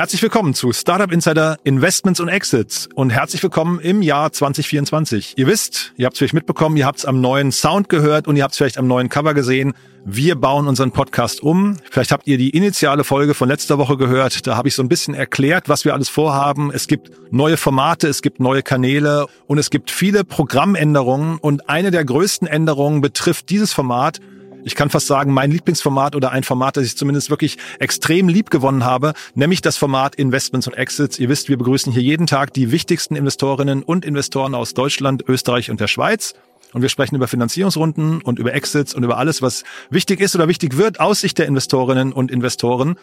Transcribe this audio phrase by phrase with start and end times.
[0.00, 5.34] Herzlich willkommen zu Startup Insider Investments und Exits und herzlich willkommen im Jahr 2024.
[5.36, 8.34] Ihr wisst, ihr habt es vielleicht mitbekommen, ihr habt es am neuen Sound gehört und
[8.34, 9.74] ihr habt es vielleicht am neuen Cover gesehen.
[10.06, 11.76] Wir bauen unseren Podcast um.
[11.90, 14.46] Vielleicht habt ihr die initiale Folge von letzter Woche gehört.
[14.46, 16.70] Da habe ich so ein bisschen erklärt, was wir alles vorhaben.
[16.72, 21.36] Es gibt neue Formate, es gibt neue Kanäle und es gibt viele Programmänderungen.
[21.36, 24.18] Und eine der größten Änderungen betrifft dieses Format
[24.64, 28.50] ich kann fast sagen, mein Lieblingsformat oder ein Format, das ich zumindest wirklich extrem lieb
[28.50, 31.18] gewonnen habe, nämlich das Format Investments und Exits.
[31.18, 35.70] Ihr wisst, wir begrüßen hier jeden Tag die wichtigsten Investorinnen und Investoren aus Deutschland, Österreich
[35.70, 36.34] und der Schweiz.
[36.72, 40.46] Und wir sprechen über Finanzierungsrunden und über Exits und über alles, was wichtig ist oder
[40.46, 42.96] wichtig wird aus Sicht der Investorinnen und Investoren.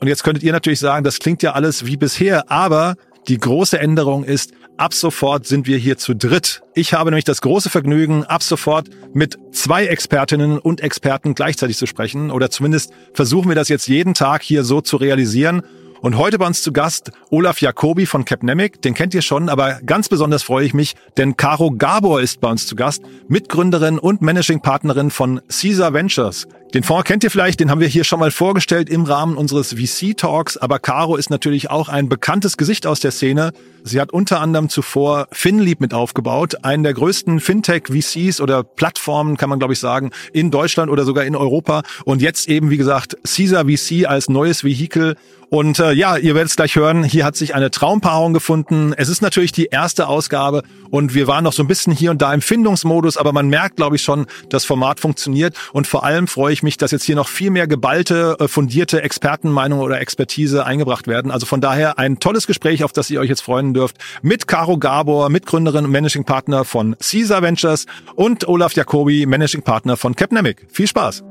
[0.00, 2.94] Und jetzt könntet ihr natürlich sagen, das klingt ja alles wie bisher, aber
[3.28, 6.62] die große Änderung ist, ab sofort sind wir hier zu dritt.
[6.74, 11.86] Ich habe nämlich das große Vergnügen, ab sofort mit zwei Expertinnen und Experten gleichzeitig zu
[11.86, 12.30] sprechen.
[12.30, 15.62] Oder zumindest versuchen wir das jetzt jeden Tag hier so zu realisieren.
[16.00, 18.80] Und heute bei uns zu Gast Olaf Jacobi von Capnemic.
[18.82, 22.48] Den kennt ihr schon, aber ganz besonders freue ich mich, denn Caro Gabor ist bei
[22.48, 26.46] uns zu Gast, Mitgründerin und Managing Partnerin von Caesar Ventures.
[26.74, 29.72] Den Fonds kennt ihr vielleicht, den haben wir hier schon mal vorgestellt im Rahmen unseres
[29.72, 33.52] VC-Talks, aber Caro ist natürlich auch ein bekanntes Gesicht aus der Szene.
[33.84, 39.48] Sie hat unter anderem zuvor FinLeap mit aufgebaut, einen der größten Fintech-VCs oder Plattformen, kann
[39.48, 41.82] man glaube ich sagen, in Deutschland oder sogar in Europa.
[42.04, 45.16] Und jetzt eben, wie gesagt, Caesar VC als neues Vehikel.
[45.50, 48.92] Und äh, ja, ihr werdet es gleich hören, hier hat sich eine Traumpaarung gefunden.
[48.94, 52.20] Es ist natürlich die erste Ausgabe und wir waren noch so ein bisschen hier und
[52.20, 55.56] da im Findungsmodus, aber man merkt, glaube ich, schon, das Format funktioniert.
[55.72, 59.00] Und vor allem freue ich mich, dass jetzt hier noch viel mehr geballte, äh, fundierte
[59.02, 61.30] Expertenmeinungen oder Expertise eingebracht werden.
[61.30, 64.76] Also von daher ein tolles Gespräch, auf das ihr euch jetzt freuen dürft, mit Caro
[64.76, 70.66] Gabor, Mitgründerin und Managing Partner von Caesar Ventures und Olaf Jacobi, Managing Partner von Capnemic.
[70.70, 71.24] Viel Spaß!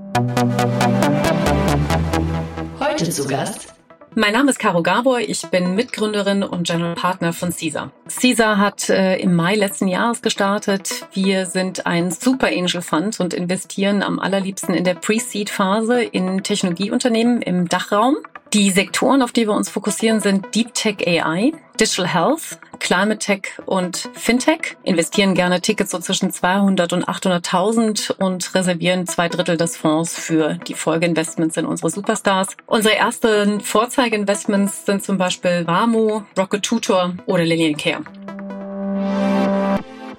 [2.80, 3.77] Heute zu Gast
[4.18, 7.92] mein Name ist Caro Gabor, ich bin Mitgründerin und General Partner von Caesar.
[8.20, 11.08] Caesar hat äh, im Mai letzten Jahres gestartet.
[11.14, 17.44] Wir sind ein Super Angel Fund und investieren am allerliebsten in der Pre-Seed-Phase in Technologieunternehmen
[17.44, 18.18] im Dachraum.
[18.54, 23.42] Die Sektoren, auf die wir uns fokussieren, sind Deep Tech AI, Digital Health, Climate Tech
[23.66, 29.76] und Fintech, investieren gerne Tickets so zwischen 200 und 800.000 und reservieren zwei Drittel des
[29.76, 32.56] Fonds für die Folgeinvestments in unsere Superstars.
[32.66, 38.02] Unsere ersten Vorzeigeinvestments sind zum Beispiel Wamo, Rocket Tutor oder Lillian Care.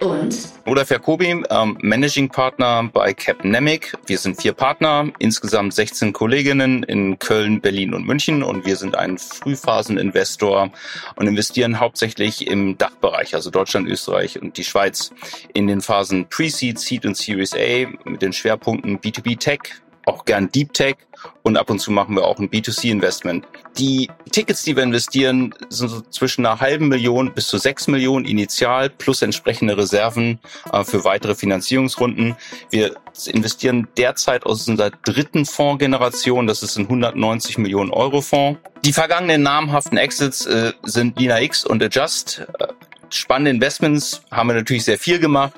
[0.00, 3.94] Und Olaf Jacobi, ähm, Managing Partner bei Capnemic.
[4.06, 8.97] Wir sind vier Partner, insgesamt 16 Kolleginnen in Köln, Berlin und München und wir sind
[8.97, 10.70] ein Frühphaseninvestor
[11.16, 15.10] und investieren hauptsächlich im Dachbereich, also Deutschland, Österreich und die Schweiz,
[15.53, 20.50] in den Phasen Pre-Seed, Seed und Series A mit den Schwerpunkten B2B Tech, auch gern
[20.50, 20.96] Deep Tech
[21.42, 23.46] und ab und zu machen wir auch ein B2C-Investment.
[23.76, 28.24] Die Tickets, die wir investieren, sind so zwischen einer halben Million bis zu sechs Millionen
[28.24, 30.38] initial plus entsprechende Reserven
[30.72, 32.36] äh, für weitere Finanzierungsrunden.
[32.70, 32.94] Wir
[33.26, 38.60] investieren derzeit aus unserer dritten Fondsgeneration, das ist ein 190 Millionen Euro Fonds.
[38.84, 42.46] Die vergangenen namhaften Exits äh, sind Lina X und Adjust.
[42.58, 42.69] Äh,
[43.10, 45.54] spannende Investments haben wir natürlich sehr viel gemacht,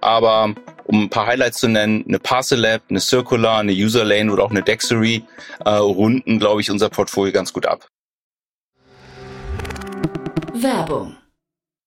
[0.00, 0.54] aber
[0.90, 4.42] um ein paar Highlights zu nennen, eine Parcel Lab, eine Circular, eine User Lane oder
[4.42, 5.22] auch eine Dexery
[5.64, 7.86] äh, runden, glaube ich, unser Portfolio ganz gut ab.
[10.52, 11.16] Werbung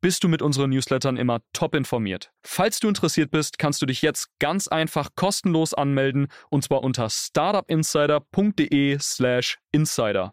[0.00, 2.30] bist du mit unseren Newslettern immer top informiert.
[2.42, 7.10] Falls du interessiert bist, kannst du dich jetzt ganz einfach kostenlos anmelden und zwar unter
[7.10, 10.32] startupinsider.de/slash insider.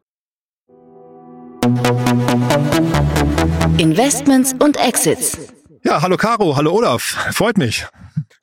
[3.77, 5.37] Investments und Exits.
[5.83, 7.85] Ja, hallo Caro, hallo Olaf, freut mich.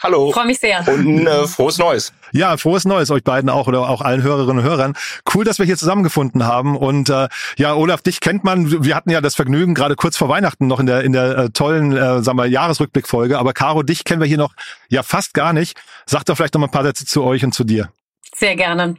[0.05, 0.31] Hallo.
[0.33, 0.87] Freue mich sehr.
[0.87, 2.13] Und äh, frohes Neues.
[2.31, 4.93] Ja, frohes Neues euch beiden auch oder auch allen Hörerinnen und Hörern.
[5.35, 6.77] Cool, dass wir hier zusammengefunden haben.
[6.77, 8.85] Und äh, ja, Olaf, dich kennt man.
[8.85, 11.51] Wir hatten ja das Vergnügen gerade kurz vor Weihnachten noch in der in der äh,
[11.51, 13.39] tollen, äh, sagen wir Jahresrückblickfolge.
[13.39, 14.53] Aber Caro, dich kennen wir hier noch
[14.91, 15.81] ja fast gar nicht.
[16.05, 17.89] Sag doch vielleicht noch mal ein paar Sätze zu euch und zu dir.
[18.37, 18.97] Sehr gerne.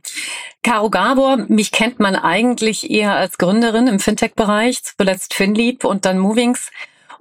[0.64, 6.18] Caro Gabor, mich kennt man eigentlich eher als Gründerin im Fintech-Bereich, zuletzt FinLeap und dann
[6.18, 6.72] Movings.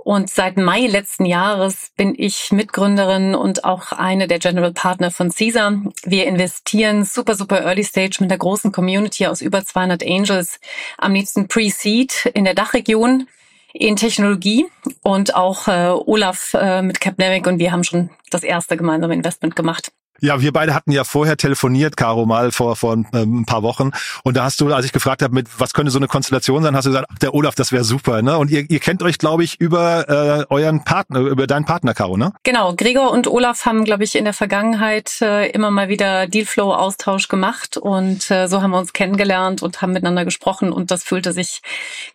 [0.05, 5.31] Und seit Mai letzten Jahres bin ich Mitgründerin und auch eine der General Partner von
[5.31, 5.81] Caesar.
[6.05, 10.61] Wir investieren super, super Early Stage mit einer großen Community aus über 200 Angels,
[10.99, 13.29] am liebsten Pre-Seed in der Dachregion
[13.73, 14.67] in Technologie
[15.03, 19.57] und auch äh, Olaf äh, mit Capnemic und wir haben schon das erste gemeinsame Investment
[19.57, 19.91] gemacht.
[20.20, 23.90] Ja, wir beide hatten ja vorher telefoniert, Caro, mal vor, vor ähm, ein paar Wochen.
[24.22, 26.76] Und da hast du, als ich gefragt habe, mit was könnte so eine Konstellation sein,
[26.76, 28.22] hast du gesagt, ach, der Olaf, das wäre super.
[28.22, 28.38] Ne?
[28.38, 32.16] Und ihr, ihr kennt euch, glaube ich, über äh, euren Partner, über deinen Partner, Caro,
[32.16, 32.32] ne?
[32.44, 37.28] Genau, Gregor und Olaf haben, glaube ich, in der Vergangenheit äh, immer mal wieder Dealflow-Austausch
[37.28, 37.76] gemacht.
[37.76, 41.61] Und äh, so haben wir uns kennengelernt und haben miteinander gesprochen und das fühlte sich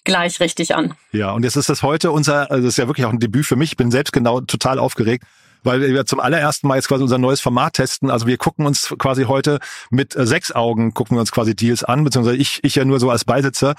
[0.05, 0.93] gleich richtig an.
[1.11, 3.45] Ja, und jetzt ist das heute unser, also das ist ja wirklich auch ein Debüt
[3.45, 3.71] für mich.
[3.71, 5.25] Ich bin selbst genau total aufgeregt
[5.63, 8.09] weil wir zum allerersten Mal jetzt quasi unser neues Format testen.
[8.09, 9.59] Also wir gucken uns quasi heute
[9.89, 12.99] mit äh, sechs Augen gucken wir uns quasi Deals an, beziehungsweise ich, ich ja nur
[12.99, 13.75] so als Beisitzer.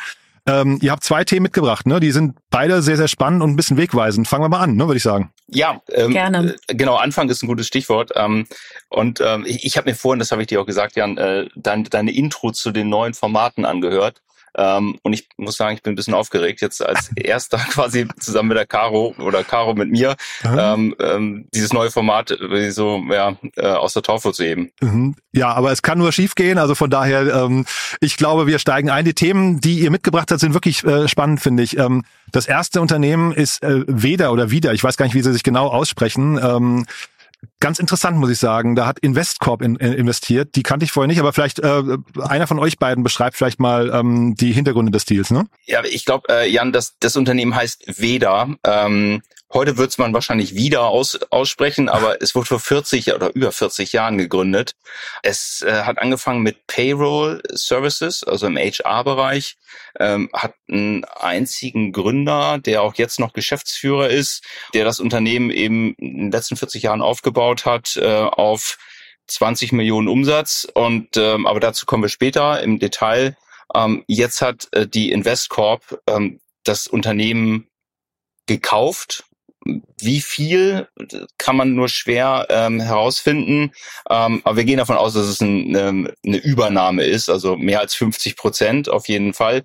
[0.46, 2.00] Ähm, ihr habt zwei Themen mitgebracht, ne?
[2.00, 4.26] Die sind beide sehr, sehr spannend und ein bisschen wegweisend.
[4.26, 5.30] Fangen wir mal an, ne, würde ich sagen.
[5.48, 6.56] Ja, ähm, gerne.
[6.66, 8.12] Äh, genau, Anfang ist ein gutes Stichwort.
[8.14, 8.46] Ähm,
[8.88, 11.46] und ähm, ich, ich habe mir vorhin, das habe ich dir auch gesagt, Jan, äh,
[11.56, 14.22] dein, deine Intro zu den neuen Formaten angehört.
[14.56, 18.48] Ähm, und ich muss sagen, ich bin ein bisschen aufgeregt, jetzt als erster quasi zusammen
[18.48, 22.36] mit der Caro oder Caro mit mir ähm, ähm, dieses neue Format
[22.70, 24.70] so ja, äh, aus der Taufe zu heben.
[24.80, 25.14] Mhm.
[25.32, 26.58] Ja, aber es kann nur schief gehen.
[26.58, 27.64] Also von daher, ähm,
[28.00, 29.04] ich glaube, wir steigen ein.
[29.04, 31.78] Die Themen, die ihr mitgebracht habt, sind wirklich äh, spannend, finde ich.
[31.78, 34.72] Ähm, das erste Unternehmen ist äh, Weder oder Wieder.
[34.72, 36.38] Ich weiß gar nicht, wie sie sich genau aussprechen.
[36.42, 36.86] Ähm,
[37.58, 38.74] Ganz interessant, muss ich sagen.
[38.74, 40.54] Da hat Investcorp in, in investiert.
[40.56, 41.82] Die kannte ich vorher nicht, aber vielleicht äh,
[42.22, 45.46] einer von euch beiden beschreibt vielleicht mal ähm, die Hintergründe des Deals, ne?
[45.66, 48.48] Ja, ich glaube, äh, Jan, das, das Unternehmen heißt Veda.
[48.64, 53.34] Ähm, Heute wird es man wahrscheinlich wieder aus, aussprechen, aber es wurde vor 40 oder
[53.34, 54.76] über 40 Jahren gegründet.
[55.24, 59.56] Es äh, hat angefangen mit Payroll Services, also im HR-Bereich,
[59.98, 65.94] ähm, hat einen einzigen Gründer, der auch jetzt noch Geschäftsführer ist, der das Unternehmen eben
[65.94, 68.78] in den letzten 40 Jahren aufgebaut hat äh, auf
[69.26, 70.64] 20 Millionen Umsatz.
[70.74, 73.36] Und ähm, aber dazu kommen wir später im Detail.
[73.74, 77.66] Ähm, jetzt hat äh, die Investcorp ähm, das Unternehmen
[78.46, 79.24] gekauft
[79.64, 80.88] wie viel
[81.38, 83.72] kann man nur schwer ähm, herausfinden.
[84.08, 87.80] Ähm, aber wir gehen davon aus, dass es ein, ähm, eine Übernahme ist, also mehr
[87.80, 89.62] als 50 Prozent auf jeden Fall.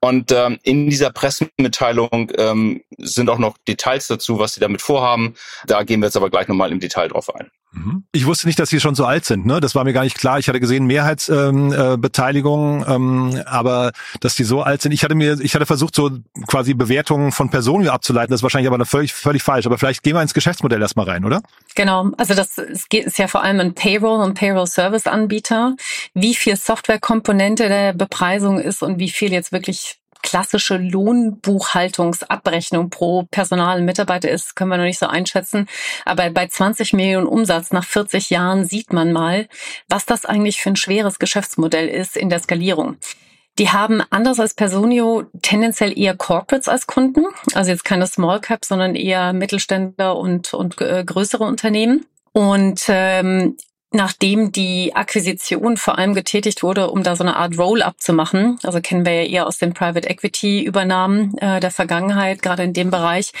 [0.00, 5.34] Und ähm, in dieser Pressemitteilung ähm, sind auch noch Details dazu, was sie damit vorhaben.
[5.66, 7.50] Da gehen wir jetzt aber gleich nochmal im Detail drauf ein.
[7.72, 8.04] Mhm.
[8.12, 9.44] Ich wusste nicht, dass sie schon so alt sind.
[9.46, 9.60] Ne?
[9.60, 10.38] Das war mir gar nicht klar.
[10.38, 14.92] Ich hatte gesehen Mehrheitsbeteiligung, ähm, äh, ähm, aber dass die so alt sind.
[14.92, 16.10] Ich hatte mir, ich hatte versucht, so
[16.46, 18.30] quasi Bewertungen von Personen abzuleiten.
[18.30, 19.66] Das ist wahrscheinlich aber völlig, völlig falsch.
[19.66, 21.42] Aber vielleicht gehen wir ins Geschäftsmodell erstmal rein, oder?
[21.74, 22.10] Genau.
[22.16, 25.76] Also das ist, ist ja vor allem ein Payroll und Payroll Service Anbieter.
[26.14, 33.78] Wie viel Softwarekomponente der Bepreisung ist und wie viel jetzt wirklich klassische Lohnbuchhaltungsabrechnung pro Personal
[33.78, 35.68] und Mitarbeiter ist, können wir noch nicht so einschätzen.
[36.04, 39.48] Aber bei 20 Millionen Umsatz nach 40 Jahren sieht man mal,
[39.88, 42.96] was das eigentlich für ein schweres Geschäftsmodell ist in der Skalierung.
[43.58, 47.24] Die haben anders als Personio tendenziell eher Corporates als Kunden,
[47.54, 52.04] also jetzt keine Small Cap, sondern eher Mittelständler und, und äh, größere Unternehmen.
[52.32, 53.56] Und ähm,
[53.96, 58.58] nachdem die Akquisition vor allem getätigt wurde, um da so eine Art Roll-up zu machen,
[58.62, 62.72] also kennen wir ja eher aus den Private Equity Übernahmen äh, der Vergangenheit, gerade in
[62.72, 63.32] dem Bereich,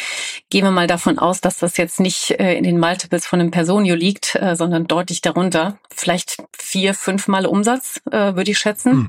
[0.50, 3.52] gehen wir mal davon aus, dass das jetzt nicht äh, in den Multiples von einem
[3.52, 5.78] Personio liegt, äh, sondern deutlich darunter.
[5.94, 8.92] Vielleicht vier, fünf Mal Umsatz, äh, würde ich schätzen.
[8.92, 9.08] Hm.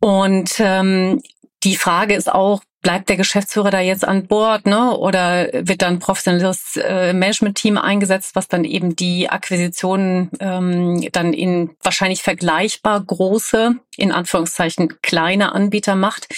[0.00, 1.22] Und ähm,
[1.64, 4.96] die Frage ist auch, bleibt der Geschäftsführer da jetzt an Bord, ne?
[4.96, 11.70] Oder wird dann professionelles äh, Management-Team eingesetzt, was dann eben die Akquisitionen ähm, dann in
[11.82, 16.28] wahrscheinlich vergleichbar große, in Anführungszeichen kleine Anbieter macht.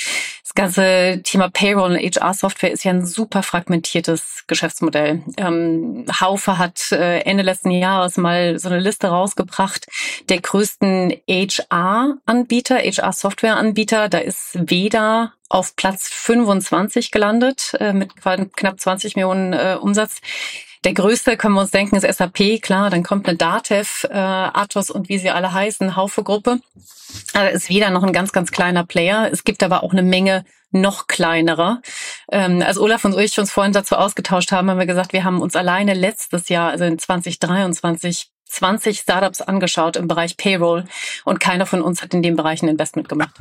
[0.61, 5.23] Ganze Thema Payroll und HR-Software ist ja ein super fragmentiertes Geschäftsmodell.
[5.39, 9.87] Ähm, Haufe hat äh, Ende letzten Jahres mal so eine Liste rausgebracht
[10.29, 14.11] der größten HR-Anbieter, HR-Software-Anbieter.
[14.11, 20.21] Da ist Veda auf Platz 25 gelandet äh, mit knapp 20 Millionen äh, Umsatz.
[20.85, 24.91] Der größte, können wir uns denken, ist SAP, klar, dann kommt eine Datev, äh, Atos
[24.91, 26.61] und wie sie alle heißen, Haufe-Gruppe.
[27.35, 29.29] Also ist wieder noch ein ganz, ganz kleiner Player.
[29.31, 31.83] Es gibt aber auch eine Menge noch kleinerer.
[32.31, 35.43] Ähm, als Olaf und ich uns vorhin dazu ausgetauscht haben, haben wir gesagt, wir haben
[35.43, 40.85] uns alleine letztes Jahr, also in 2023, 20 Startups angeschaut im Bereich Payroll
[41.25, 43.35] und keiner von uns hat in dem Bereich ein Investment gemacht.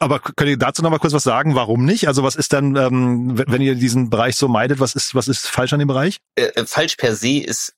[0.00, 1.54] Aber könnt ihr dazu noch mal kurz was sagen?
[1.54, 2.08] Warum nicht?
[2.08, 5.46] Also was ist dann, ähm, wenn ihr diesen Bereich so meidet, was ist was ist
[5.46, 6.18] falsch an dem Bereich?
[6.34, 7.74] Äh, äh falsch per se ist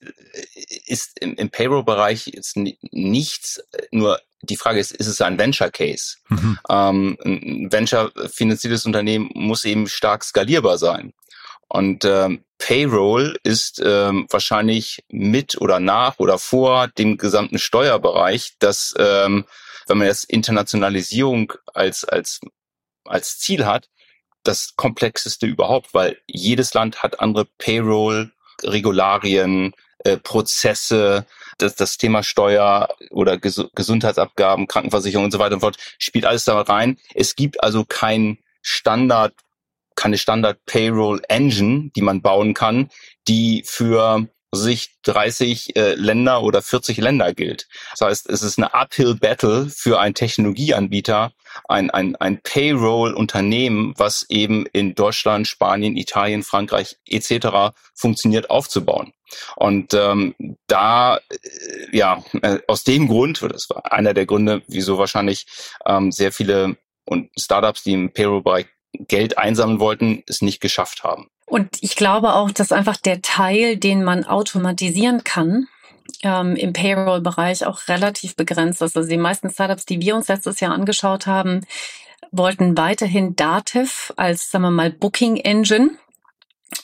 [0.86, 3.62] ist im, im Payroll-Bereich jetzt nichts.
[3.90, 6.16] Nur die Frage ist, ist es ein Venture Case?
[6.28, 6.58] Mhm.
[6.70, 11.12] Ähm, ein Venture finanziertes Unternehmen muss eben stark skalierbar sein.
[11.68, 18.94] Und ähm, Payroll ist ähm, wahrscheinlich mit oder nach oder vor dem gesamten Steuerbereich, dass
[18.98, 19.44] ähm,
[19.86, 22.40] wenn man jetzt Internationalisierung als als
[23.04, 23.88] als Ziel hat,
[24.42, 31.26] das komplexeste überhaupt, weil jedes Land hat andere Payroll Regularien, äh, Prozesse,
[31.58, 36.44] das, das Thema Steuer oder Ges Gesundheitsabgaben, Krankenversicherung und so weiter und fort spielt alles
[36.44, 36.98] da rein.
[37.14, 39.34] Es gibt also kein Standard
[39.96, 42.90] keine Standard Payroll Engine, die man bauen kann,
[43.28, 47.68] die für sich 30 äh, Länder oder 40 Länder gilt.
[47.90, 51.32] Das heißt, es ist eine Uphill Battle für einen Technologieanbieter,
[51.68, 57.76] ein, ein, ein Payroll-Unternehmen, was eben in Deutschland, Spanien, Italien, Frankreich etc.
[57.94, 59.12] funktioniert, aufzubauen.
[59.56, 60.34] Und ähm,
[60.66, 65.46] da, äh, ja, äh, aus dem Grund, das war einer der Gründe, wieso wahrscheinlich
[65.84, 68.66] ähm, sehr viele und Startups, die im Payroll-Bereich
[69.08, 71.28] Geld einsammeln wollten, es nicht geschafft haben.
[71.46, 75.68] Und ich glaube auch, dass einfach der Teil, den man automatisieren kann,
[76.22, 78.96] ähm, im Payroll-Bereich auch relativ begrenzt ist.
[78.96, 81.62] Also die meisten Startups, die wir uns letztes Jahr angeschaut haben,
[82.32, 85.90] wollten weiterhin Dativ als, sagen wir mal, Booking Engine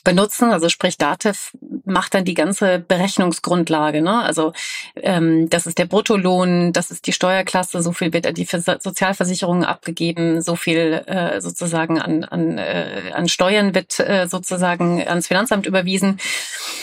[0.03, 0.51] benutzen.
[0.51, 1.51] Also sprich, Datev
[1.85, 4.01] macht dann die ganze Berechnungsgrundlage.
[4.01, 4.21] Ne?
[4.21, 4.53] Also
[4.95, 9.63] ähm, das ist der Bruttolohn, das ist die Steuerklasse, so viel wird an die Sozialversicherung
[9.63, 15.65] abgegeben, so viel äh, sozusagen an, an, äh, an Steuern wird äh, sozusagen ans Finanzamt
[15.65, 16.19] überwiesen.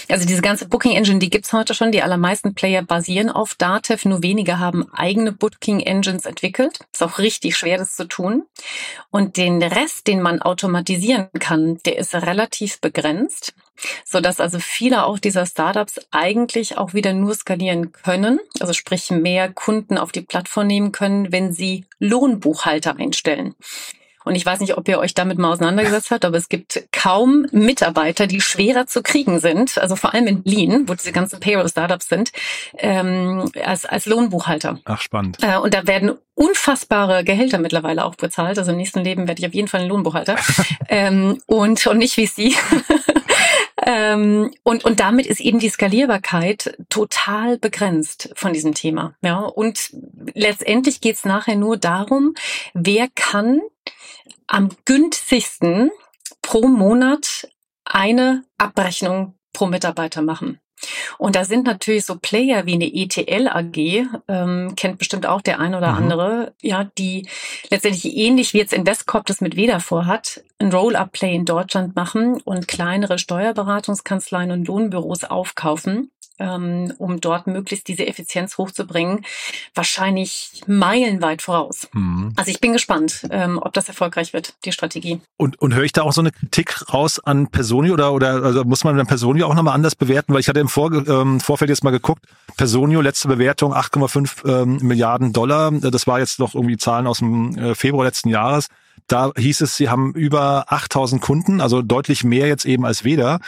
[0.08, 1.92] Also diese ganze Booking Engine, die gibt's heute schon.
[1.92, 6.80] Die allermeisten Player basieren auf Datev, nur wenige haben eigene Booking Engines entwickelt.
[6.92, 8.44] Ist auch richtig schwer, das zu tun.
[9.10, 13.54] Und den Rest, den man automatisieren kann, der ist relativ begrenzt,
[14.04, 19.10] so dass also viele auch dieser Startups eigentlich auch wieder nur skalieren können, also sprich
[19.10, 23.54] mehr Kunden auf die Plattform nehmen können, wenn sie Lohnbuchhalter einstellen.
[24.24, 27.46] Und ich weiß nicht, ob ihr euch damit mal auseinandergesetzt habt, aber es gibt kaum
[27.52, 32.08] Mitarbeiter, die schwerer zu kriegen sind, also vor allem in Berlin, wo diese ganzen Payroll-Startups
[32.08, 32.32] sind,
[32.76, 34.78] ähm, als, als Lohnbuchhalter.
[34.84, 35.38] Ach, spannend.
[35.42, 38.58] Äh, und da werden unfassbare Gehälter mittlerweile auch bezahlt.
[38.58, 40.36] Also im nächsten Leben werde ich auf jeden Fall ein Lohnbuchhalter.
[40.88, 42.54] ähm, und, und nicht wie sie.
[43.86, 49.14] ähm, und, und damit ist eben die Skalierbarkeit total begrenzt von diesem Thema.
[49.22, 49.90] Ja, und
[50.34, 52.34] letztendlich geht es nachher nur darum,
[52.74, 53.60] wer kann
[54.46, 55.90] am günstigsten
[56.42, 57.48] pro Monat
[57.84, 60.60] eine Abrechnung pro Mitarbeiter machen.
[61.18, 65.60] Und da sind natürlich so Player wie eine ETL AG, ähm, kennt bestimmt auch der
[65.60, 65.98] ein oder mhm.
[65.98, 67.28] andere, ja, die
[67.68, 72.68] letztendlich ähnlich wie jetzt Investcorp das mit Weda vorhat, ein Roll-Up-Play in Deutschland machen und
[72.68, 79.24] kleinere Steuerberatungskanzleien und Lohnbüros aufkaufen ähm, um dort möglichst diese Effizienz hochzubringen,
[79.74, 81.88] wahrscheinlich meilenweit voraus.
[81.92, 82.32] Mhm.
[82.36, 85.20] Also ich bin gespannt, ähm, ob das erfolgreich wird, die Strategie.
[85.36, 88.64] Und, und höre ich da auch so eine Kritik raus an Personio oder, oder also
[88.64, 90.32] muss man dann Personio auch nochmal anders bewerten?
[90.32, 92.24] Weil ich hatte im Vor, ähm, Vorfeld jetzt mal geguckt,
[92.56, 95.70] Personio, letzte Bewertung 8,5 ähm, Milliarden Dollar.
[95.70, 98.68] Das war jetzt noch irgendwie Zahlen aus dem äh, Februar letzten Jahres.
[99.06, 103.40] Da hieß es, sie haben über 8000 Kunden, also deutlich mehr jetzt eben als Weder.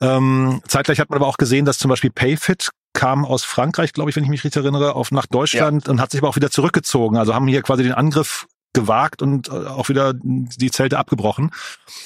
[0.00, 4.10] Ähm, zeitgleich hat man aber auch gesehen, dass zum Beispiel Payfit kam aus Frankreich, glaube
[4.10, 5.90] ich, wenn ich mich richtig erinnere, auf nach Deutschland ja.
[5.90, 7.16] und hat sich aber auch wieder zurückgezogen.
[7.16, 11.50] Also haben hier quasi den Angriff gewagt und äh, auch wieder die Zelte abgebrochen.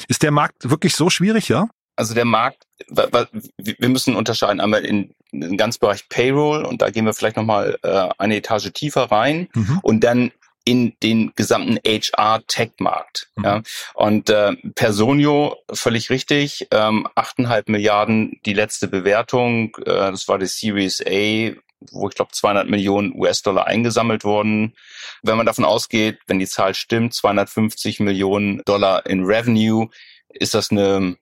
[0.09, 1.69] Ist der Markt wirklich so schwierig, ja?
[1.97, 7.05] Also der Markt, wir müssen unterscheiden einmal in den ganzen Bereich Payroll und da gehen
[7.05, 9.81] wir vielleicht nochmal äh, eine Etage tiefer rein mhm.
[9.83, 10.31] und dann
[10.69, 13.31] in den gesamten HR-Tech-Markt.
[13.37, 13.45] Mhm.
[13.45, 13.63] Ja.
[13.95, 20.45] Und äh, Personio, völlig richtig, ähm, 8,5 Milliarden die letzte Bewertung, äh, das war die
[20.45, 21.57] Series A,
[21.91, 24.75] wo ich glaube 200 Millionen US-Dollar eingesammelt wurden.
[25.23, 29.89] Wenn man davon ausgeht, wenn die Zahl stimmt, 250 Millionen Dollar in Revenue,
[30.29, 31.17] ist das eine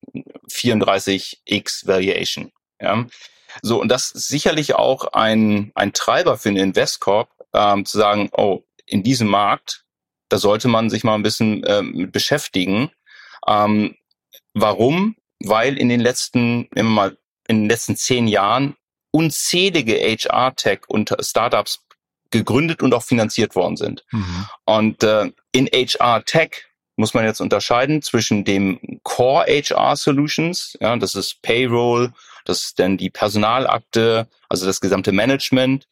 [0.50, 2.50] 34x Valuation.
[2.81, 3.07] Ja.
[3.62, 8.29] So, und das ist sicherlich auch ein, ein Treiber für einen Investcorp, ähm, zu sagen,
[8.33, 9.85] oh, in diesem Markt,
[10.28, 12.90] da sollte man sich mal ein bisschen ähm, mit beschäftigen.
[13.47, 13.97] Ähm,
[14.55, 15.16] warum?
[15.40, 18.76] Weil in den letzten, immer mal, in den letzten zehn Jahren
[19.12, 21.81] unzählige HR-Tech und Startups
[22.31, 24.05] gegründet und auch finanziert worden sind.
[24.11, 24.47] Mhm.
[24.64, 26.66] Und äh, in HR-Tech
[26.97, 32.12] muss man jetzt unterscheiden zwischen dem Core HR Solutions, ja, das ist Payroll,
[32.45, 35.87] das ist dann die Personalakte, also das gesamte Management.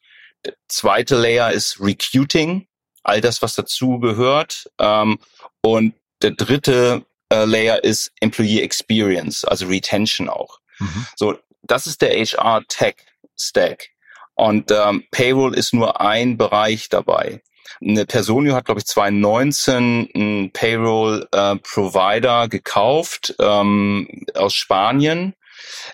[0.45, 2.67] Der zweite Layer ist Recruiting,
[3.05, 4.71] all das, was dazu gehört.
[4.79, 5.19] Ähm,
[5.63, 10.59] und der dritte äh, Layer ist Employee Experience, also Retention auch.
[10.79, 11.07] Mhm.
[11.17, 12.97] So, das ist der HR Tech
[13.37, 13.91] Stack.
[14.35, 17.41] Und ähm, Payroll ist nur ein Bereich dabei.
[17.81, 25.35] Eine Personio hat, glaube ich, 2019 einen Payroll-Provider äh, gekauft ähm, aus Spanien.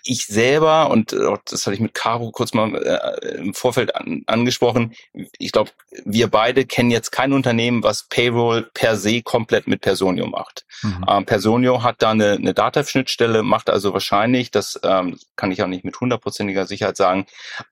[0.02, 4.22] Ich selber, und äh, das hatte ich mit Caro kurz mal äh, im Vorfeld an,
[4.26, 4.94] angesprochen,
[5.38, 5.70] ich glaube,
[6.04, 10.64] wir beide kennen jetzt kein Unternehmen, was Payroll per se komplett mit Personio macht.
[10.82, 11.04] Mhm.
[11.08, 15.68] Ähm, Personio hat da eine, eine Data-Schnittstelle, macht also wahrscheinlich, das ähm, kann ich auch
[15.68, 17.26] nicht mit hundertprozentiger Sicherheit sagen,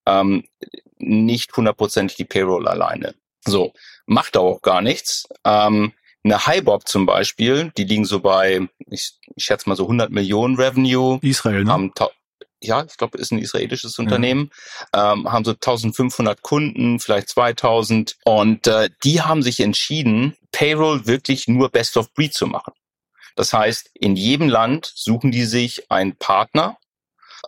[0.07, 0.45] ähm,
[0.99, 3.15] nicht hundertprozentig die Payroll alleine.
[3.45, 3.73] So,
[4.07, 5.29] macht auch gar nichts.
[5.45, 5.93] Ähm,
[6.31, 10.57] eine Highbob zum Beispiel, die liegen so bei, ich, ich schätze mal so 100 Millionen
[10.57, 11.19] Revenue.
[11.23, 11.73] Israel, ne?
[11.73, 11.93] Haben
[12.61, 14.51] ja, ich glaube, ist ein israelisches Unternehmen,
[14.93, 15.13] ja.
[15.13, 21.47] ähm, haben so 1500 Kunden, vielleicht 2000 und äh, die haben sich entschieden, Payroll wirklich
[21.47, 22.73] nur Best of Breed zu machen.
[23.37, 26.79] Das heißt, in jedem Land suchen die sich einen Partner,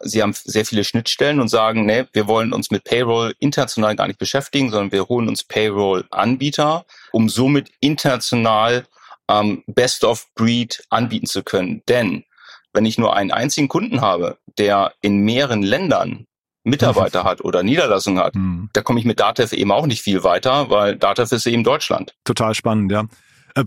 [0.00, 4.07] sie haben sehr viele Schnittstellen und sagen, ne, wir wollen uns mit Payroll international gar
[4.07, 8.87] nicht beschäftigen, sondern wir holen uns Payroll-Anbieter, um somit international
[9.28, 11.83] ähm, Best of Breed anbieten zu können.
[11.88, 12.25] Denn
[12.73, 16.26] wenn ich nur einen einzigen Kunden habe, der in mehreren Ländern
[16.64, 18.71] Mitarbeiter hat oder Niederlassungen hat, mhm.
[18.73, 22.14] da komme ich mit Datev eben auch nicht viel weiter, weil Datev ist eben Deutschland.
[22.25, 23.04] Total spannend, ja.
[23.54, 23.64] Äh,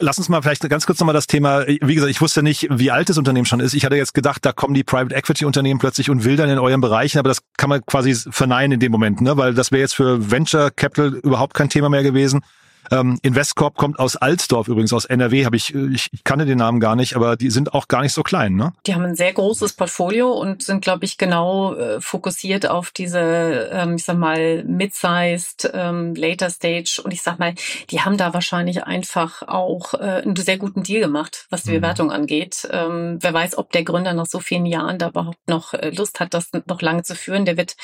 [0.00, 2.90] lass uns mal vielleicht ganz kurz nochmal das Thema, wie gesagt, ich wusste nicht, wie
[2.90, 3.74] alt das Unternehmen schon ist.
[3.74, 6.80] Ich hatte jetzt gedacht, da kommen die Private Equity Unternehmen plötzlich und wildern in euren
[6.80, 9.36] Bereichen, aber das kann man quasi verneinen in dem Moment, ne?
[9.36, 12.40] weil das wäre jetzt für Venture Capital überhaupt kein Thema mehr gewesen.
[12.90, 16.80] Ähm, Investcorp kommt aus Alsdorf übrigens, aus NRW, habe ich, ich, ich kannte den Namen
[16.80, 18.72] gar nicht, aber die sind auch gar nicht so klein, ne?
[18.86, 23.70] Die haben ein sehr großes Portfolio und sind, glaube ich, genau äh, fokussiert auf diese,
[23.72, 27.54] ähm, ich sag mal, mid-sized, ähm, later stage und ich sag mal,
[27.90, 31.76] die haben da wahrscheinlich einfach auch äh, einen sehr guten Deal gemacht, was die mhm.
[31.76, 32.68] Bewertung angeht.
[32.70, 36.20] Ähm, wer weiß, ob der Gründer nach so vielen Jahren da überhaupt noch äh, Lust
[36.20, 37.44] hat, das noch lange zu führen.
[37.44, 37.76] Der wird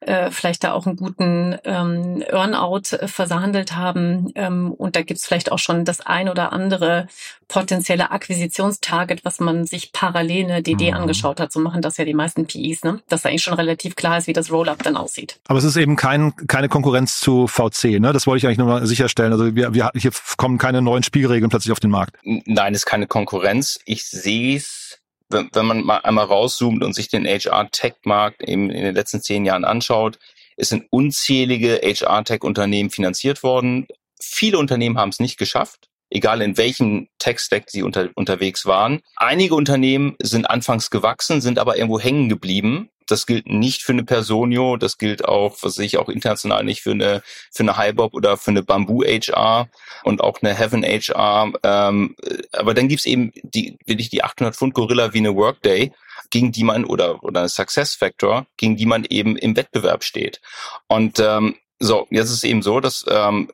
[0.00, 4.30] äh, vielleicht da auch einen guten ähm, Earnout äh, verhandelt haben.
[4.34, 7.08] Äh, ähm, und da gibt es vielleicht auch schon das ein oder andere
[7.46, 10.96] potenzielle Akquisitionstarget, was man sich parallel eine DD mhm.
[10.98, 11.52] angeschaut hat.
[11.52, 13.00] So machen das ja die meisten PIs, ne?
[13.08, 15.40] Dass eigentlich schon relativ klar ist, wie das Rollup dann aussieht.
[15.48, 18.12] Aber es ist eben kein, keine Konkurrenz zu VC, ne?
[18.12, 19.32] Das wollte ich eigentlich nur mal sicherstellen.
[19.32, 22.16] Also wir, wir, hier kommen keine neuen Spielregeln plötzlich auf den Markt.
[22.24, 23.80] Nein, es ist keine Konkurrenz.
[23.84, 24.98] Ich sehe es
[25.30, 29.44] wenn, wenn man mal einmal rauszoomt und sich den HR-Tech-Markt eben in den letzten zehn
[29.44, 30.18] Jahren anschaut,
[30.56, 33.86] es sind unzählige HR-Tech-Unternehmen finanziert worden.
[34.20, 39.00] Viele Unternehmen haben es nicht geschafft, egal in welchem Tech-Stack sie unter, unterwegs waren.
[39.16, 42.90] Einige Unternehmen sind anfangs gewachsen, sind aber irgendwo hängen geblieben.
[43.06, 46.90] Das gilt nicht für eine Personio, das gilt auch, was ich auch international nicht für
[46.90, 49.68] eine für eine Hybob oder für eine Bamboo HR
[50.04, 51.52] und auch eine Heaven HR.
[51.62, 52.16] Ähm,
[52.52, 55.92] aber dann gibt's eben die wirklich die 800 Pfund Gorilla wie eine Workday,
[56.30, 60.42] gegen die man oder oder eine Success Factor, gegen die man eben im Wettbewerb steht.
[60.86, 63.50] Und ähm, so, jetzt ist es eben so, dass ähm,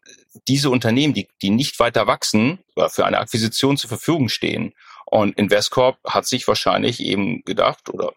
[0.48, 4.74] diese Unternehmen, die, die nicht weiter wachsen, für eine Akquisition zur Verfügung stehen.
[5.06, 8.12] Und Investcorp hat sich wahrscheinlich eben gedacht oder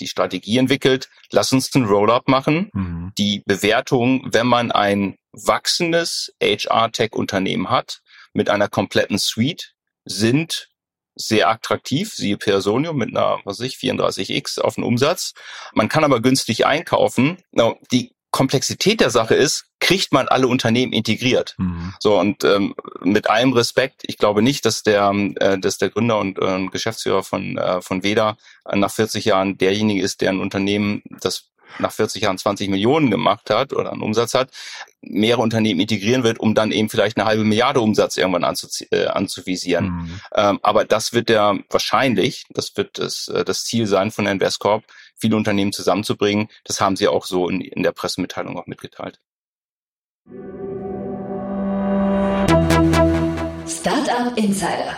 [0.00, 2.70] die Strategie entwickelt, lass uns ein Roll-up machen.
[2.72, 3.12] Mhm.
[3.18, 8.00] Die Bewertung, wenn man ein wachsendes HR-Tech-Unternehmen hat
[8.32, 10.68] mit einer kompletten Suite, sind
[11.14, 15.34] sehr attraktiv, siehe Personio mit einer, was weiß ich, 34x auf den Umsatz.
[15.74, 17.38] Man kann aber günstig einkaufen.
[17.90, 21.54] Die Komplexität der Sache ist, kriegt man alle Unternehmen integriert.
[21.58, 21.94] Mhm.
[21.98, 26.18] So und ähm, mit allem Respekt, ich glaube nicht, dass der, äh, dass der Gründer
[26.18, 28.36] und äh, Geschäftsführer von äh, von Veda
[28.70, 33.50] nach 40 Jahren derjenige ist, der ein Unternehmen, das nach 40 Jahren 20 Millionen gemacht
[33.50, 34.50] hat oder einen Umsatz hat,
[35.00, 38.54] mehrere Unternehmen integrieren wird, um dann eben vielleicht eine halbe Milliarde Umsatz irgendwann
[38.90, 39.86] äh, anzuvisieren.
[39.86, 40.20] Mhm.
[40.34, 44.84] Ähm, aber das wird der wahrscheinlich, das wird das, äh, das Ziel sein von Investcorp,
[45.18, 46.48] viele Unternehmen zusammenzubringen.
[46.64, 49.20] Das haben sie auch so in, in der Pressemitteilung auch mitgeteilt.
[53.66, 54.96] Startup Insider.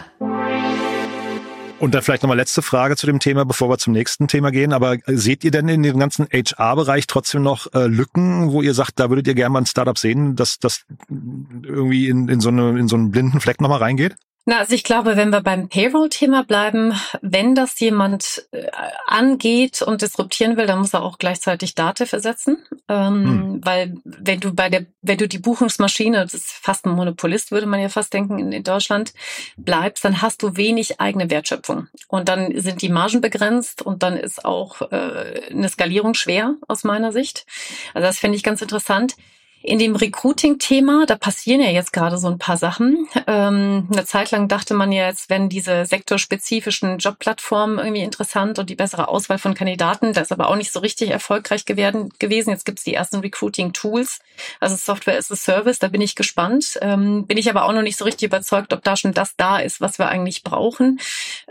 [1.81, 4.75] Und dann vielleicht nochmal letzte Frage zu dem Thema, bevor wir zum nächsten Thema gehen.
[4.75, 9.01] Aber seht ihr denn in dem ganzen HR-Bereich trotzdem noch äh, Lücken, wo ihr sagt,
[9.01, 12.79] da würdet ihr gerne mal ein Startup sehen, dass das irgendwie in, in, so eine,
[12.79, 14.17] in so einen blinden Fleck nochmal reingeht?
[14.47, 18.69] Na, also ich glaube, wenn wir beim Payroll-Thema bleiben, wenn das jemand äh,
[19.07, 22.57] angeht und disruptieren will, dann muss er auch gleichzeitig Dativ ersetzen.
[22.89, 23.61] Ähm, hm.
[23.65, 27.67] Weil wenn du bei der, wenn du die Buchungsmaschine, das ist fast ein Monopolist, würde
[27.67, 29.13] man ja fast denken, in, in Deutschland
[29.59, 31.89] bleibst, dann hast du wenig eigene Wertschöpfung.
[32.09, 36.83] Und dann sind die Margen begrenzt und dann ist auch äh, eine Skalierung schwer aus
[36.83, 37.45] meiner Sicht.
[37.93, 39.17] Also das finde ich ganz interessant.
[39.63, 43.07] In dem Recruiting-Thema, da passieren ja jetzt gerade so ein paar Sachen.
[43.27, 48.71] Ähm, eine Zeit lang dachte man ja jetzt, wenn diese sektorspezifischen Jobplattformen irgendwie interessant und
[48.71, 52.11] die bessere Auswahl von Kandidaten, das ist aber auch nicht so richtig erfolgreich gewesen.
[52.51, 54.21] Jetzt gibt's die ersten Recruiting-Tools,
[54.61, 56.79] also Software as a Service, da bin ich gespannt.
[56.81, 59.59] Ähm, bin ich aber auch noch nicht so richtig überzeugt, ob da schon das da
[59.59, 61.01] ist, was wir eigentlich brauchen,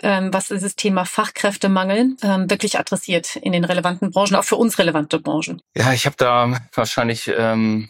[0.02, 4.80] ähm, was dieses Thema Fachkräftemangel ähm, wirklich adressiert in den relevanten Branchen, auch für uns
[4.80, 5.62] relevante Branchen.
[5.76, 7.90] Ja, ich habe da wahrscheinlich ähm,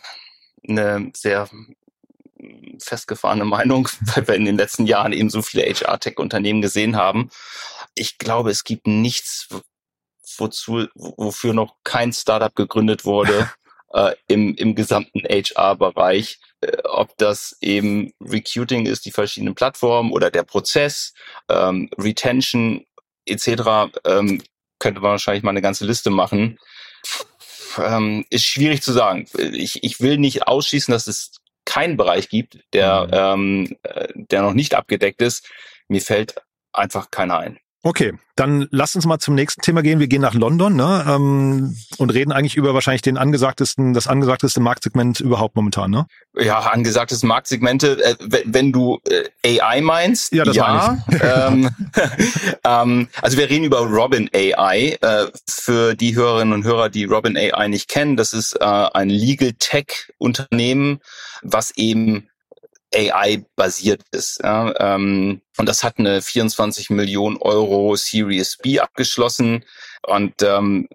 [0.67, 1.49] eine sehr
[2.79, 7.29] festgefahrene Meinung, weil wir in den letzten Jahren eben so viele HR-Tech-Unternehmen gesehen haben.
[7.95, 9.47] Ich glaube, es gibt nichts,
[10.37, 13.51] wozu, wofür noch kein Startup gegründet wurde
[13.93, 16.39] äh, im, im gesamten HR-Bereich.
[16.61, 21.13] Äh, ob das eben Recruiting ist, die verschiedenen Plattformen oder der Prozess,
[21.49, 22.85] ähm, Retention
[23.25, 24.41] etc., ähm,
[24.79, 26.57] könnte man wahrscheinlich mal eine ganze Liste machen
[27.77, 29.25] ähm, ist schwierig zu sagen.
[29.37, 33.69] Ich, ich will nicht ausschließen, dass es keinen Bereich gibt, der, mhm.
[33.69, 35.47] ähm, äh, der noch nicht abgedeckt ist.
[35.87, 36.35] Mir fällt
[36.73, 37.59] einfach keiner ein.
[37.81, 39.99] Okay, dann lass uns mal zum nächsten Thema gehen.
[39.99, 44.59] Wir gehen nach London ne, ähm, und reden eigentlich über wahrscheinlich den angesagtesten, das angesagteste
[44.59, 45.89] Marktsegment überhaupt momentan.
[45.89, 46.05] Ne?
[46.37, 48.03] Ja, angesagtes Marktsegmente.
[48.03, 48.15] Äh,
[48.45, 48.99] wenn du
[49.43, 50.97] äh, AI meinst, ja, das ja.
[51.21, 51.69] ähm,
[52.65, 54.97] ähm, also wir reden über Robin AI.
[54.99, 59.09] Äh, für die Hörerinnen und Hörer, die Robin AI nicht kennen, das ist äh, ein
[59.09, 60.99] Legal Tech Unternehmen,
[61.43, 62.29] was eben
[62.93, 64.39] AI-basiert ist.
[64.43, 69.65] Ja, ähm, und das hat eine 24 Millionen Euro Series B abgeschlossen.
[70.07, 70.87] Und ähm,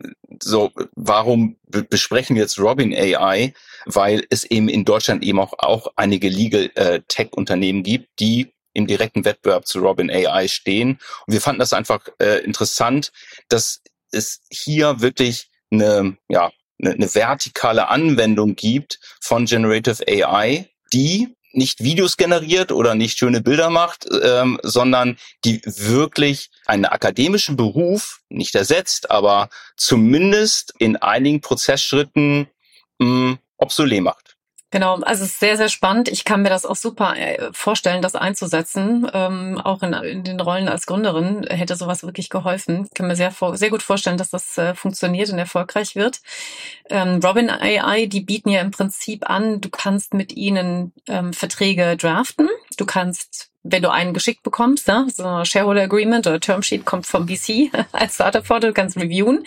[0.42, 3.54] so, warum besprechen wir jetzt Robin AI?
[3.86, 8.86] Weil es eben in Deutschland eben auch, auch einige Legal äh, Tech-Unternehmen gibt, die im
[8.86, 10.98] direkten Wettbewerb zu Robin AI stehen.
[11.26, 13.12] Und wir fanden das einfach äh, interessant,
[13.48, 21.34] dass es hier wirklich eine, ja, eine, eine vertikale Anwendung gibt von Generative AI, die
[21.54, 28.20] nicht Videos generiert oder nicht schöne Bilder macht, ähm, sondern die wirklich einen akademischen Beruf
[28.28, 32.48] nicht ersetzt, aber zumindest in einigen Prozessschritten
[32.98, 34.33] mh, hm, obsolet macht.
[34.74, 36.08] Genau, also es ist sehr, sehr spannend.
[36.08, 39.08] Ich kann mir das auch super äh, vorstellen, das einzusetzen.
[39.14, 42.86] Ähm, auch in, in, den Rollen als Gründerin hätte sowas wirklich geholfen.
[42.86, 46.22] Ich kann mir sehr, sehr gut vorstellen, dass das äh, funktioniert und erfolgreich wird.
[46.90, 51.96] Ähm, Robin AI, die bieten ja im Prinzip an, du kannst mit ihnen ähm, Verträge
[51.96, 52.48] draften.
[52.76, 55.06] Du kannst wenn du einen geschickt bekommst, ne?
[55.12, 59.44] so ein Shareholder Agreement oder Termsheet kommt vom VC als Startup vor, du kannst reviewen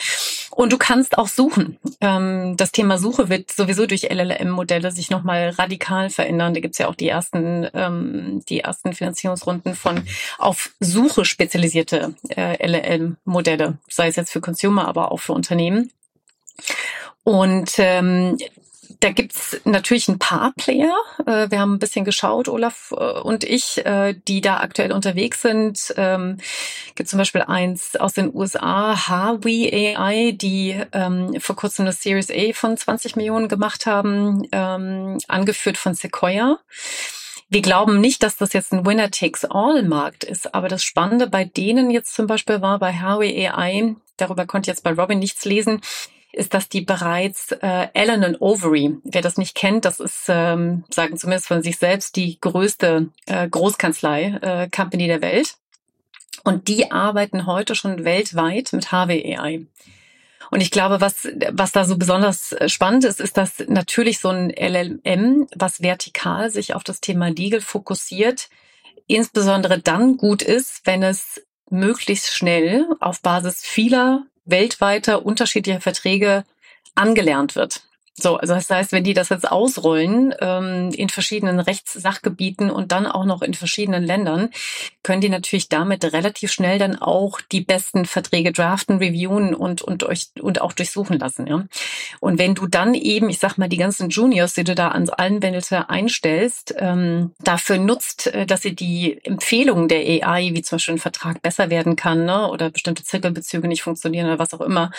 [0.52, 1.78] und du kannst auch suchen.
[2.02, 6.56] Ähm, das Thema Suche wird sowieso durch LLM-Modelle sich nochmal radikal verändern.
[6.56, 10.04] Da gibt's ja auch die ersten, ähm, die ersten Finanzierungsrunden von
[10.40, 15.92] auf Suche spezialisierte äh, LLM-Modelle, sei es jetzt für Consumer, aber auch für Unternehmen.
[17.24, 18.38] Und ähm,
[19.00, 20.94] da gibt's natürlich ein paar Player.
[21.26, 25.42] Äh, wir haben ein bisschen geschaut, Olaf äh, und ich, äh, die da aktuell unterwegs
[25.42, 25.94] sind.
[25.98, 26.38] Ähm,
[26.96, 32.32] gibt zum Beispiel eins aus den USA, Harvey AI, die ähm, vor kurzem eine Series
[32.32, 36.58] A von 20 Millionen gemacht haben, ähm, angeführt von Sequoia.
[37.50, 42.14] Wir glauben nicht, dass das jetzt ein Winner-Takes-All-Markt ist, aber das Spannende bei denen jetzt
[42.14, 45.82] zum Beispiel war, bei Harvey AI, darüber konnte jetzt bei Robin nichts lesen,
[46.38, 50.84] ist, dass die bereits äh, Allen and Overy, wer das nicht kennt, das ist, ähm,
[50.89, 54.69] sagen zumindest von sich selbst, die größte äh, Großkanzlei, äh,
[55.08, 55.56] der Welt.
[56.43, 59.65] Und die arbeiten heute schon weltweit mit HW AI.
[60.50, 64.50] Und ich glaube, was, was da so besonders spannend ist, ist, dass natürlich so ein
[64.50, 68.50] LLM, was vertikal sich auf das Thema Legal fokussiert,
[69.08, 76.44] insbesondere dann gut ist, wenn es möglichst schnell auf Basis vieler weltweiter unterschiedlicher Verträge
[76.96, 77.87] angelernt wird.
[78.20, 83.06] So, also das heißt, wenn die das jetzt ausrollen ähm, in verschiedenen Rechtssachgebieten und dann
[83.06, 84.50] auch noch in verschiedenen Ländern,
[85.04, 90.04] können die natürlich damit relativ schnell dann auch die besten Verträge draften, reviewen und und
[90.04, 91.46] euch und auch durchsuchen lassen.
[91.46, 91.66] Ja?
[92.20, 95.12] Und wenn du dann eben, ich sag mal, die ganzen Juniors, die du da ans
[95.12, 100.96] Anwendete einstellst, ähm, dafür nutzt, äh, dass sie die Empfehlungen der AI, wie zum Beispiel
[100.96, 104.92] ein Vertrag besser werden kann, ne, oder bestimmte Zirkelbezüge nicht funktionieren oder was auch immer,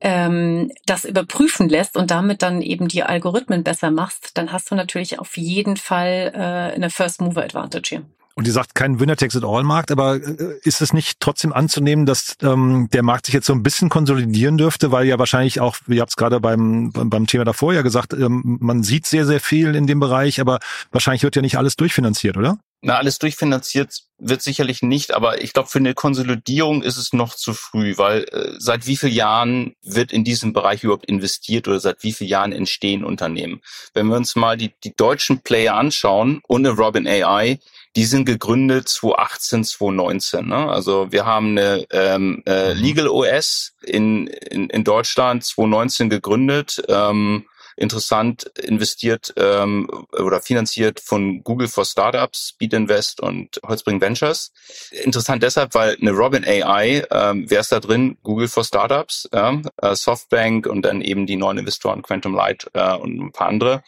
[0.00, 4.74] ähm, das überprüfen lässt und damit dann eben die Algorithmen besser machst, dann hast du
[4.74, 8.02] natürlich auf jeden Fall äh, eine First Mover Advantage hier.
[8.40, 11.52] Und die sagt kein Winner takes it all Markt, aber äh, ist es nicht trotzdem
[11.52, 15.60] anzunehmen, dass ähm, der Markt sich jetzt so ein bisschen konsolidieren dürfte, weil ja wahrscheinlich
[15.60, 19.26] auch, ihr habt es gerade beim, beim Thema davor ja gesagt, ähm, man sieht sehr,
[19.26, 22.58] sehr viel in dem Bereich, aber wahrscheinlich wird ja nicht alles durchfinanziert, oder?
[22.82, 27.34] Na, alles durchfinanziert wird sicherlich nicht, aber ich glaube, für eine Konsolidierung ist es noch
[27.34, 31.80] zu früh, weil äh, seit wie vielen Jahren wird in diesem Bereich überhaupt investiert oder
[31.80, 33.60] seit wie vielen Jahren entstehen Unternehmen?
[33.92, 37.58] Wenn wir uns mal die, die deutschen Player anschauen, ohne Robin AI,
[37.96, 40.46] die sind gegründet 2018, 2019.
[40.46, 40.68] Ne?
[40.68, 42.80] Also wir haben eine ähm, äh, mhm.
[42.80, 46.82] Legal OS in, in, in Deutschland 2019 gegründet.
[46.88, 47.46] Ähm,
[47.80, 54.52] interessant investiert ähm, oder finanziert von Google for Startups, Speed Invest und Holzbring Ventures.
[54.90, 58.18] Interessant deshalb, weil eine Robin AI, ähm, wer ist da drin?
[58.22, 63.18] Google for Startups, äh, Softbank und dann eben die neuen Investoren Quantum Light äh, und
[63.18, 63.82] ein paar andere.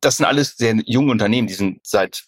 [0.00, 2.26] Das sind alles sehr junge Unternehmen, die sind seit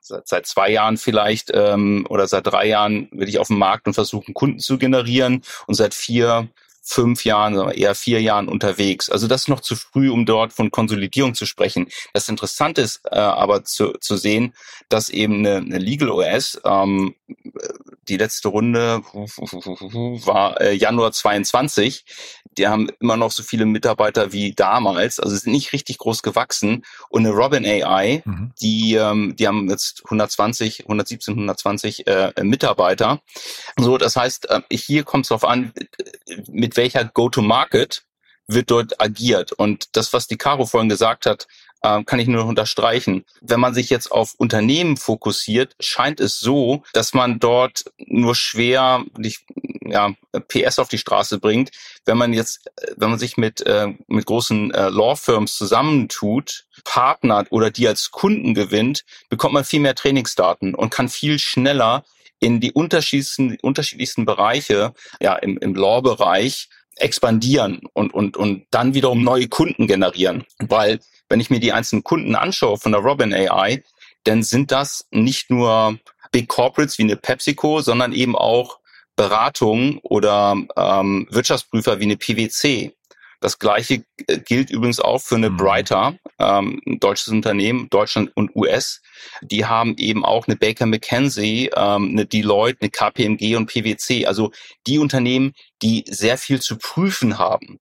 [0.00, 3.94] seit, seit zwei Jahren vielleicht ähm, oder seit drei Jahren wirklich auf dem Markt und
[3.94, 6.48] versuchen Kunden zu generieren und seit vier
[6.82, 9.08] fünf Jahren, sondern eher vier Jahren unterwegs.
[9.08, 11.88] Also das ist noch zu früh, um dort von Konsolidierung zu sprechen.
[12.12, 14.52] Das Interessante ist äh, aber zu, zu sehen,
[14.88, 17.14] dass eben eine, eine Legal OS, ähm,
[18.08, 19.02] die letzte Runde
[20.26, 22.04] war äh, Januar 22,
[22.58, 26.84] die haben immer noch so viele Mitarbeiter wie damals, also sind nicht richtig groß gewachsen.
[27.08, 28.52] Und eine Robin AI, mhm.
[28.60, 33.20] die, ähm, die haben jetzt 120, 117, 120 äh, Mitarbeiter.
[33.78, 35.72] So, das heißt, äh, hier kommt es darauf an,
[36.48, 38.04] mit welcher Go-to-Market
[38.46, 39.52] wird dort agiert.
[39.52, 41.46] Und das, was die Caro vorhin gesagt hat,
[41.82, 43.24] äh, kann ich nur noch unterstreichen.
[43.40, 49.04] Wenn man sich jetzt auf Unternehmen fokussiert, scheint es so, dass man dort nur schwer
[49.16, 49.36] die,
[49.84, 50.14] ja,
[50.48, 51.70] PS auf die Straße bringt.
[52.04, 57.48] Wenn man jetzt, wenn man sich mit, äh, mit großen äh, Law Firms zusammentut, partnert
[57.50, 62.04] oder die als Kunden gewinnt, bekommt man viel mehr Trainingsdaten und kann viel schneller
[62.42, 69.22] in die unterschiedlichsten, unterschiedlichsten Bereiche, ja, im, im Law-Bereich expandieren und, und, und dann wiederum
[69.22, 70.44] neue Kunden generieren.
[70.58, 73.84] Weil, wenn ich mir die einzelnen Kunden anschaue von der Robin AI,
[74.24, 75.98] dann sind das nicht nur
[76.32, 78.80] Big Corporates wie eine PepsiCo, sondern eben auch
[79.14, 82.92] Beratungen oder ähm, Wirtschaftsprüfer wie eine PwC.
[83.42, 85.56] Das gleiche äh, gilt übrigens auch für eine mhm.
[85.56, 89.02] Brighter, ähm, ein deutsches Unternehmen, Deutschland und US.
[89.42, 94.26] Die haben eben auch eine Baker McKenzie, ähm, eine Deloitte, eine KPMG und PwC.
[94.26, 94.52] Also
[94.86, 95.52] die Unternehmen,
[95.82, 97.80] die sehr viel zu prüfen haben.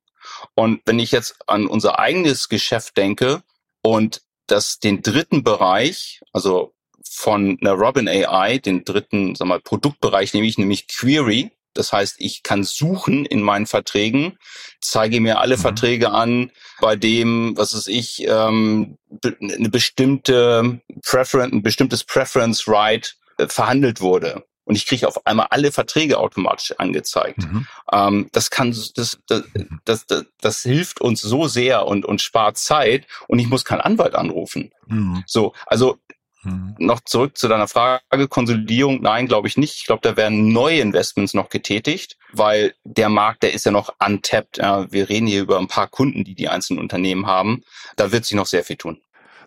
[0.56, 3.44] Und wenn ich jetzt an unser eigenes Geschäft denke
[3.84, 6.74] und das den dritten Bereich, also
[7.08, 12.16] von einer Robin AI, den dritten, sag mal, Produktbereich nehme ich nämlich Query, das heißt,
[12.20, 14.38] ich kann suchen in meinen Verträgen,
[14.80, 15.62] zeige mir alle mhm.
[15.62, 23.16] Verträge an, bei dem, was ist ich, ähm, eine bestimmte Preference, ein bestimmtes Preference Right
[23.38, 24.46] äh, verhandelt wurde.
[24.64, 27.40] Und ich kriege auf einmal alle Verträge automatisch angezeigt.
[27.40, 27.68] Mhm.
[27.92, 32.58] Ähm, das kann, das, das, das, das, das hilft uns so sehr und, und spart
[32.58, 34.72] Zeit und ich muss keinen Anwalt anrufen.
[34.88, 35.24] Mhm.
[35.26, 35.98] So, also
[36.44, 36.76] hm.
[36.80, 39.76] Noch zurück zu deiner Frage, Konsolidierung, nein, glaube ich nicht.
[39.78, 43.94] Ich glaube, da werden neue Investments noch getätigt, weil der Markt, der ist ja noch
[44.04, 44.58] untapped.
[44.58, 47.64] Ja, wir reden hier über ein paar Kunden, die die einzelnen Unternehmen haben.
[47.96, 49.00] Da wird sich noch sehr viel tun.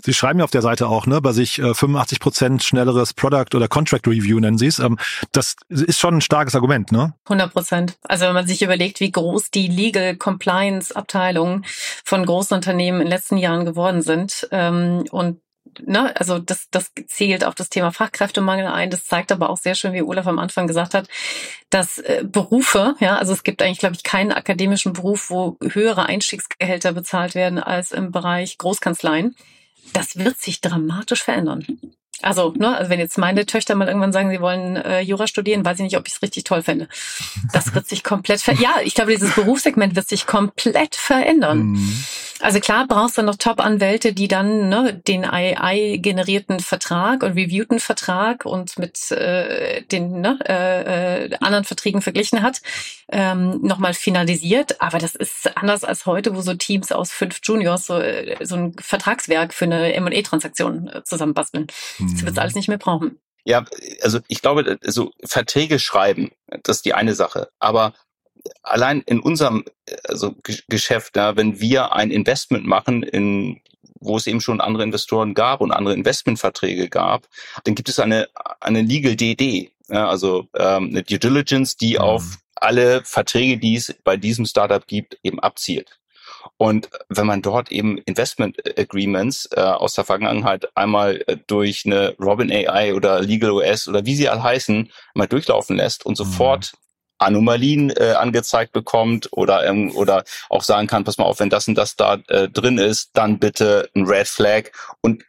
[0.05, 3.55] Sie schreiben ja auf der Seite auch, ne, bei sich äh, 85 Prozent schnelleres Product
[3.55, 4.79] oder Contract Review nennen Sie es.
[4.79, 4.99] Ähm,
[5.33, 7.15] das ist schon ein starkes Argument, ne?
[7.25, 7.97] 100 Prozent.
[8.03, 11.65] Also wenn man sich überlegt, wie groß die Legal Compliance Abteilungen
[12.05, 15.41] von großen Unternehmen in den letzten Jahren geworden sind ähm, und
[15.87, 18.91] ne, also das, das zählt auch das Thema Fachkräftemangel ein.
[18.91, 21.09] Das zeigt aber auch sehr schön, wie Olaf am Anfang gesagt hat,
[21.71, 26.07] dass äh, Berufe, ja, also es gibt eigentlich, glaube ich, keinen akademischen Beruf, wo höhere
[26.07, 29.37] Einstiegsgehälter bezahlt werden als im Bereich Großkanzleien.
[29.93, 31.67] Das wird sich dramatisch verändern.
[32.23, 35.65] Also, ne, also wenn jetzt meine Töchter mal irgendwann sagen, sie wollen äh, Jura studieren,
[35.65, 36.89] weiß ich nicht, ob ich es richtig toll fände.
[37.53, 38.55] Das wird sich komplett verändern.
[38.65, 41.73] Ja, ich glaube, dieses Berufssegment wird sich komplett verändern.
[41.73, 42.05] Mhm.
[42.45, 48.45] Also klar brauchst du noch Top-Anwälte, die dann ne, den AI-generierten Vertrag und reviewten Vertrag
[48.45, 52.61] und mit äh, den ne, äh, äh, anderen Verträgen verglichen hat,
[53.11, 54.83] ähm, nochmal finalisiert.
[54.83, 58.57] Aber das ist anders als heute, wo so Teams aus fünf Juniors so, äh, so
[58.57, 61.69] ein Vertragswerk für eine M&A-Transaktion äh, zusammenbasteln.
[61.99, 62.13] Mhm.
[62.13, 63.19] Das wird alles nicht mehr brauchen.
[63.47, 63.65] Ja,
[64.03, 66.31] also ich glaube, also Verträge schreiben,
[66.63, 67.49] das ist die eine Sache.
[67.59, 67.95] Aber
[68.63, 69.65] allein in unserem
[70.05, 70.35] also
[70.69, 73.61] Geschäft, ja, wenn wir ein Investment machen in
[74.01, 77.27] wo es eben schon andere Investoren gab und andere Investmentverträge gab,
[77.65, 78.29] dann gibt es eine
[78.61, 82.01] eine Legal DD, ja, also ähm, eine Due Diligence, die mhm.
[82.01, 85.99] auf alle Verträge, die es bei diesem Startup gibt, eben abzielt.
[86.57, 92.15] Und wenn man dort eben Investment Agreements äh, aus der Vergangenheit einmal äh, durch eine
[92.19, 96.25] Robin AI oder Legal OS oder wie sie all heißen, mal durchlaufen lässt und mhm.
[96.25, 96.73] sofort
[97.19, 101.69] Anomalien äh, angezeigt bekommt oder ähm, oder auch sagen kann, pass mal auf, wenn das
[101.69, 104.65] und das da äh, drin ist, dann bitte ein Red Flag
[105.01, 105.25] und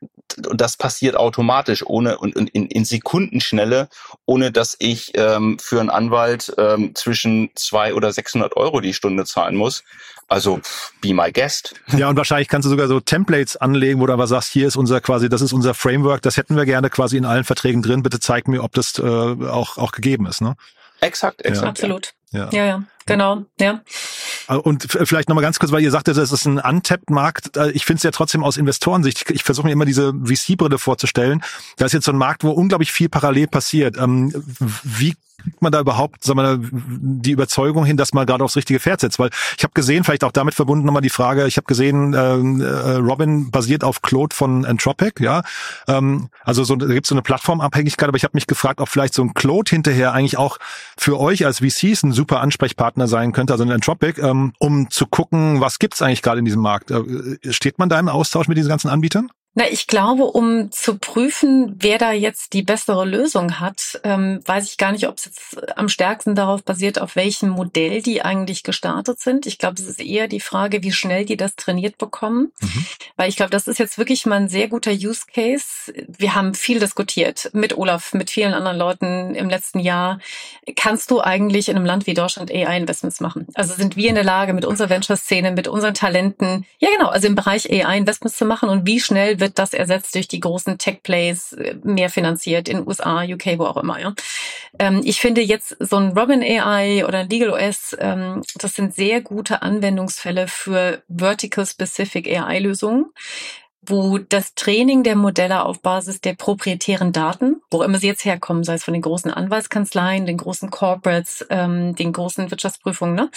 [0.49, 3.87] und das passiert automatisch ohne und, und in, in Sekundenschnelle,
[4.25, 9.25] ohne dass ich ähm, für einen Anwalt ähm, zwischen zwei oder 600 Euro die Stunde
[9.25, 9.83] zahlen muss.
[10.27, 10.59] Also
[11.01, 11.75] be my guest.
[11.95, 14.75] Ja, und wahrscheinlich kannst du sogar so Templates anlegen, wo du aber sagst, hier ist
[14.75, 18.01] unser quasi, das ist unser Framework, das hätten wir gerne quasi in allen Verträgen drin.
[18.01, 20.41] Bitte zeig mir, ob das äh, auch auch gegeben ist.
[20.41, 20.55] Ne?
[21.05, 21.63] Exakt, exakt.
[21.63, 21.69] Ja.
[21.69, 22.13] Absolut.
[22.31, 23.81] Ja, ja, ja genau, ja.
[24.47, 27.55] Äh, und vielleicht nochmal ganz kurz, weil ihr sagtet, das ist ein untapped-Markt.
[27.55, 31.43] Äh, ich finde es ja trotzdem aus Investorensicht, ich versuche mir immer diese VC-Brille vorzustellen.
[31.77, 33.97] Da ist jetzt so ein Markt, wo unglaublich viel parallel passiert.
[33.97, 34.33] Ähm,
[34.83, 38.79] wie kriegt man da überhaupt sagen wir, die Überzeugung hin, dass man gerade aufs richtige
[38.79, 39.19] Pferd setzt?
[39.19, 42.61] Weil ich habe gesehen, vielleicht auch damit verbunden nochmal die Frage, ich habe gesehen, ähm,
[42.61, 45.43] äh, Robin basiert auf Claude von Entropic, ja.
[45.87, 48.89] Ähm, also so, da gibt es so eine Plattformabhängigkeit, aber ich habe mich gefragt, ob
[48.89, 50.57] vielleicht so ein Claude hinterher eigentlich auch
[50.97, 55.07] für euch als VCs ein super Ansprechpartner sein könnte, also ein Entropic, ähm, um zu
[55.07, 56.91] gucken, was gibt's eigentlich gerade in diesem Markt.
[56.91, 57.03] Äh,
[57.51, 59.29] steht man da im Austausch mit diesen ganzen Anbietern?
[59.57, 64.69] Na, ich glaube, um zu prüfen, wer da jetzt die bessere Lösung hat, ähm, weiß
[64.69, 68.63] ich gar nicht, ob es jetzt am stärksten darauf basiert, auf welchem Modell die eigentlich
[68.63, 69.45] gestartet sind.
[69.45, 72.51] Ich glaube, es ist eher die Frage, wie schnell die das trainiert bekommen.
[72.59, 72.85] Mhm.
[73.15, 75.93] Weil ich glaube, das ist jetzt wirklich mal ein sehr guter Use Case.
[76.05, 80.19] Wir haben viel diskutiert mit Olaf, mit vielen anderen Leuten im letzten Jahr.
[80.75, 83.47] Kannst du eigentlich in einem Land wie Deutschland AI-Investments machen?
[83.53, 87.27] Also sind wir in der Lage, mit unserer Venture-Szene, mit unseren Talenten, ja genau, also
[87.27, 91.53] im Bereich AI-Investments zu machen und wie schnell wird das ersetzt durch die großen Tech-Plays,
[91.53, 93.99] äh, mehr finanziert in USA, UK, wo auch immer.
[93.99, 94.13] Ja.
[94.79, 99.21] Ähm, ich finde jetzt so ein Robin AI oder Legal OS, ähm, das sind sehr
[99.21, 103.05] gute Anwendungsfälle für Vertical-Specific AI-Lösungen
[103.87, 108.63] wo das Training der Modelle auf Basis der proprietären Daten, wo immer sie jetzt herkommen,
[108.63, 113.29] sei es von den großen Anwaltskanzleien, den großen Corporates, ähm, den großen Wirtschaftsprüfungen, ne?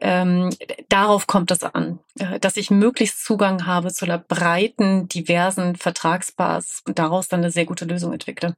[0.00, 0.50] ähm,
[0.88, 6.82] darauf kommt es an, äh, dass ich möglichst Zugang habe zu einer breiten, diversen Vertragsbasis
[6.86, 8.56] und daraus dann eine sehr gute Lösung entwickle.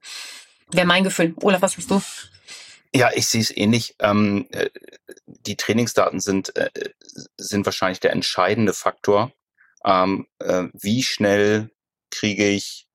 [0.73, 1.35] Wäre mein Gefühl.
[1.43, 2.03] Olaf, was hast du?
[2.95, 3.95] Ja, ich sehe es ähnlich.
[3.99, 4.71] Ähm, äh,
[5.27, 6.71] die Trainingsdaten sind, äh,
[7.37, 9.33] sind wahrscheinlich der entscheidende Faktor
[9.87, 11.71] ähm, äh, wie schnell
[12.11, 12.87] kriege ich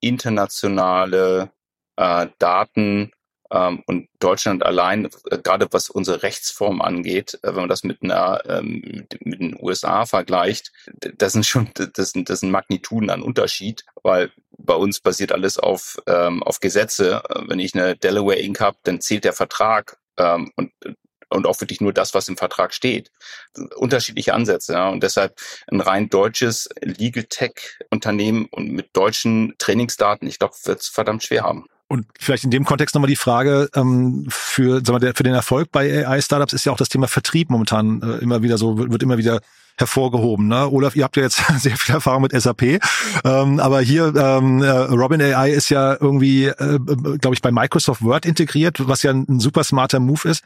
[0.00, 1.52] internationale
[1.96, 3.12] äh, Daten
[3.52, 8.02] ähm, und Deutschland allein, äh, gerade was unsere Rechtsform angeht, äh, wenn man das mit
[8.02, 10.72] einer ähm, mit den USA vergleicht,
[11.16, 15.58] das sind schon das sind, das sind Magnituden an Unterschied, weil bei uns basiert alles
[15.58, 17.22] auf ähm, auf Gesetze.
[17.28, 18.60] Äh, wenn ich eine Delaware Inc.
[18.60, 20.72] habe, dann zählt der Vertrag ähm, und
[21.30, 23.10] und auch wirklich nur das, was im Vertrag steht.
[23.76, 24.74] Unterschiedliche Ansätze.
[24.74, 24.88] Ja.
[24.88, 30.80] Und deshalb ein rein deutsches Legal Tech Unternehmen und mit deutschen Trainingsdaten, ich glaube, wird
[30.80, 31.66] es verdammt schwer haben.
[31.88, 35.72] Und vielleicht in dem Kontext nochmal die Frage, ähm, für, sagen wir, für den Erfolg
[35.72, 39.02] bei AI-Startups ist ja auch das Thema Vertrieb momentan äh, immer wieder so, wird, wird
[39.02, 39.40] immer wieder
[39.76, 40.46] hervorgehoben.
[40.46, 40.70] Ne?
[40.70, 42.62] Olaf, ihr habt ja jetzt sehr viel Erfahrung mit SAP,
[43.24, 46.78] ähm, aber hier ähm, äh, Robin AI ist ja irgendwie, äh,
[47.18, 50.44] glaube ich, bei Microsoft Word integriert, was ja ein super smarter Move ist.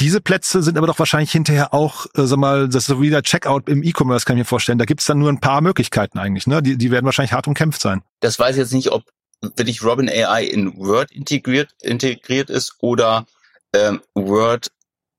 [0.00, 3.10] Diese Plätze sind aber doch wahrscheinlich hinterher auch, äh, sag mal, das ist so wie
[3.10, 4.78] der Checkout im E-Commerce, kann ich mir vorstellen.
[4.78, 6.62] Da gibt's dann nur ein paar Möglichkeiten eigentlich, ne?
[6.62, 8.02] Die, die werden wahrscheinlich hart umkämpft sein.
[8.20, 9.04] Das weiß ich jetzt nicht, ob
[9.42, 13.26] wirklich Robin AI in Word integriert, integriert ist oder
[13.74, 14.70] ähm, Word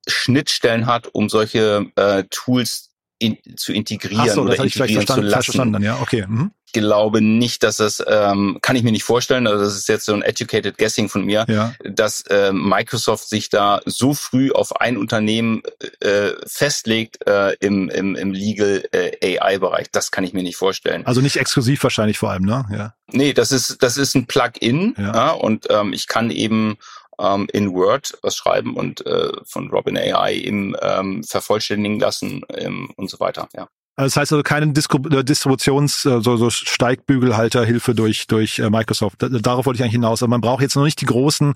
[0.08, 2.90] Schnittstellen hat, um solche äh, Tools
[3.20, 5.44] in, zu integrieren so, oder integrieren zu lassen.
[5.44, 6.26] Verstanden, ja, okay.
[6.28, 6.52] Mhm.
[6.72, 10.14] Glaube nicht, dass das, ähm, kann ich mir nicht vorstellen, also das ist jetzt so
[10.14, 11.74] ein educated guessing von mir, ja.
[11.84, 15.62] dass äh, Microsoft sich da so früh auf ein Unternehmen
[16.00, 19.88] äh, festlegt äh, im, im, im Legal äh, AI-Bereich.
[19.92, 21.06] Das kann ich mir nicht vorstellen.
[21.06, 22.66] Also nicht exklusiv wahrscheinlich vor allem, ne?
[22.72, 22.94] Ja.
[23.08, 25.14] Nee, das ist, das ist ein Plugin ja.
[25.14, 26.78] ja und ähm, ich kann eben
[27.20, 32.92] ähm, in Word was schreiben und äh, von Robin AI eben ähm, vervollständigen lassen ähm,
[32.96, 33.48] und so weiter.
[33.56, 33.68] Ja.
[33.96, 38.70] Also das heißt also keine Diskru äh, Distributions-, äh, so, so Steigbügelhalterhilfe durch, durch äh,
[38.70, 39.18] Microsoft.
[39.20, 40.24] Darauf wollte ich eigentlich hinaus.
[40.24, 41.56] Aber man braucht jetzt noch nicht die großen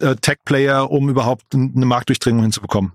[0.00, 2.92] äh, Tech-Player, um überhaupt eine Marktdurchdringung hinzubekommen.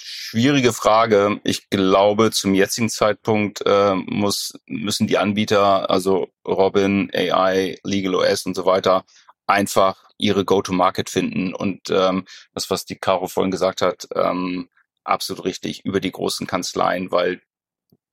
[0.00, 1.40] Schwierige Frage.
[1.42, 8.54] Ich glaube, zum jetzigen Zeitpunkt äh, muss, müssen die Anbieter, also Robin, AI, LegalOS und
[8.54, 9.04] so weiter,
[9.46, 11.54] einfach ihre Go-to-Market finden.
[11.54, 14.68] Und ähm, das, was die Caro vorhin gesagt hat, ähm,
[15.04, 17.40] absolut richtig, über die großen Kanzleien, weil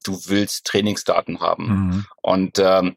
[0.03, 1.67] du willst Trainingsdaten haben.
[1.67, 2.05] Mhm.
[2.21, 2.95] Und ähm,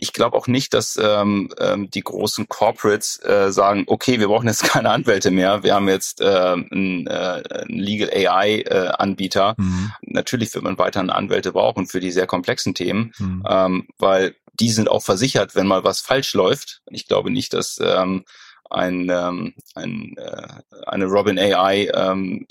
[0.00, 4.48] ich glaube auch nicht, dass ähm, ähm, die großen Corporates äh, sagen, okay, wir brauchen
[4.48, 9.54] jetzt keine Anwälte mehr, wir haben jetzt äh, einen, äh, einen Legal AI-Anbieter.
[9.58, 9.92] Äh, mhm.
[10.02, 13.44] Natürlich wird man weiterhin Anwälte brauchen für die sehr komplexen Themen, mhm.
[13.48, 16.80] ähm, weil die sind auch versichert, wenn mal was falsch läuft.
[16.90, 18.24] Ich glaube nicht, dass ähm,
[18.70, 20.48] ein, ähm, ein, äh,
[20.86, 22.46] eine Robin AI ähm,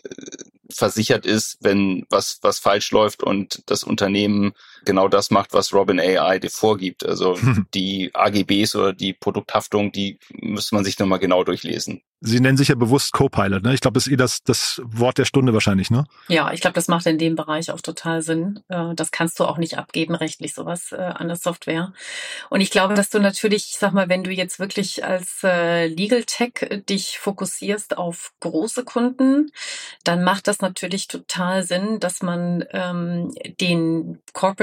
[0.69, 4.53] versichert ist, wenn was, was falsch läuft und das Unternehmen
[4.85, 7.05] genau das macht, was Robin AI dir vorgibt.
[7.05, 7.37] Also
[7.73, 12.01] die AGBs oder die Produkthaftung, die müsste man sich nochmal genau durchlesen.
[12.21, 13.73] Sie nennen sich ja bewusst Copilot, ne?
[13.73, 16.03] Ich glaube, das ist eh das, das Wort der Stunde wahrscheinlich, ne?
[16.27, 18.59] Ja, ich glaube, das macht in dem Bereich auch total Sinn.
[18.67, 21.93] Äh, das kannst du auch nicht abgeben, rechtlich, sowas äh, an der Software.
[22.49, 25.87] Und ich glaube, dass du natürlich, ich sag mal, wenn du jetzt wirklich als äh,
[25.87, 29.51] Legal Tech dich fokussierst auf große Kunden,
[30.03, 34.19] dann macht das natürlich total Sinn, dass man ähm, den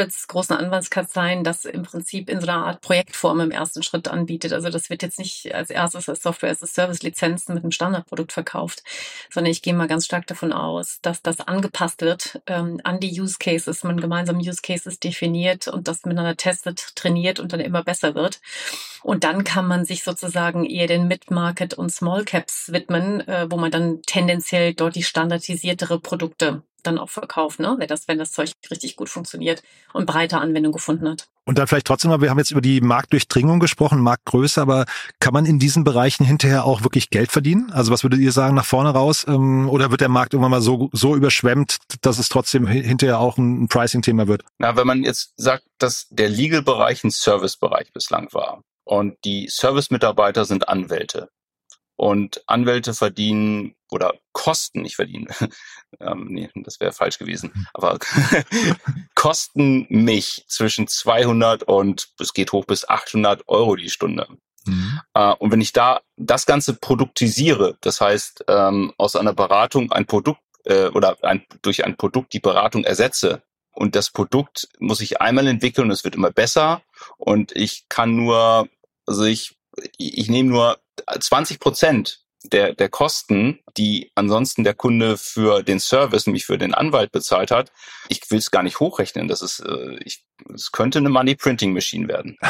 [0.06, 4.52] Corporates, großen Anwaltskanzleien, das im Prinzip in so einer Art Projektform im ersten Schritt anbietet.
[4.52, 7.72] Also das wird jetzt nicht als erstes als Software as a Service Lizenz mit einem
[7.72, 8.82] Standardprodukt verkauft,
[9.30, 13.20] sondern ich gehe mal ganz stark davon aus, dass das angepasst wird ähm, an die
[13.20, 17.82] Use Cases, man gemeinsam Use Cases definiert und das miteinander testet, trainiert und dann immer
[17.82, 18.40] besser wird.
[19.02, 23.56] Und dann kann man sich sozusagen eher den Mid-Market und Small Caps widmen, äh, wo
[23.56, 27.76] man dann tendenziell deutlich standardisiertere Produkte dann auch verkauft, ne?
[27.78, 29.62] wenn, das, wenn das Zeug richtig gut funktioniert
[29.92, 31.28] und breite Anwendung gefunden hat.
[31.44, 34.84] Und dann vielleicht trotzdem mal, wir haben jetzt über die Marktdurchdringung gesprochen, Marktgröße, aber
[35.20, 37.70] kann man in diesen Bereichen hinterher auch wirklich Geld verdienen?
[37.72, 39.24] Also was würdet ihr sagen nach vorne raus?
[39.28, 43.38] Ähm, oder wird der Markt irgendwann mal so, so überschwemmt, dass es trotzdem hinterher auch
[43.38, 44.42] ein Pricing-Thema wird?
[44.58, 50.44] Na, wenn man jetzt sagt, dass der Legal-Bereich ein Service-Bereich bislang war und die Service-Mitarbeiter
[50.44, 51.28] sind Anwälte,
[51.96, 55.28] und Anwälte verdienen oder kosten, nicht verdienen,
[56.00, 57.66] ähm, nee, das wäre falsch gewesen, hm.
[57.74, 57.98] aber
[59.14, 64.26] kosten mich zwischen 200 und es geht hoch bis 800 Euro die Stunde.
[64.66, 65.00] Mhm.
[65.14, 70.06] Äh, und wenn ich da das Ganze produktisiere, das heißt ähm, aus einer Beratung ein
[70.06, 73.42] Produkt äh, oder ein, durch ein Produkt die Beratung ersetze,
[73.76, 76.82] und das Produkt muss ich einmal entwickeln, es wird immer besser
[77.18, 78.70] und ich kann nur,
[79.04, 79.54] also ich,
[79.98, 80.78] ich nehme nur
[81.18, 82.20] 20 Prozent
[82.52, 87.50] der, der Kosten, die ansonsten der Kunde für den Service, nämlich für den Anwalt bezahlt
[87.50, 87.72] hat,
[88.08, 89.28] ich will es gar nicht hochrechnen.
[89.28, 90.24] Das ist, äh, ich,
[90.54, 92.38] es könnte eine Money Printing Machine werden.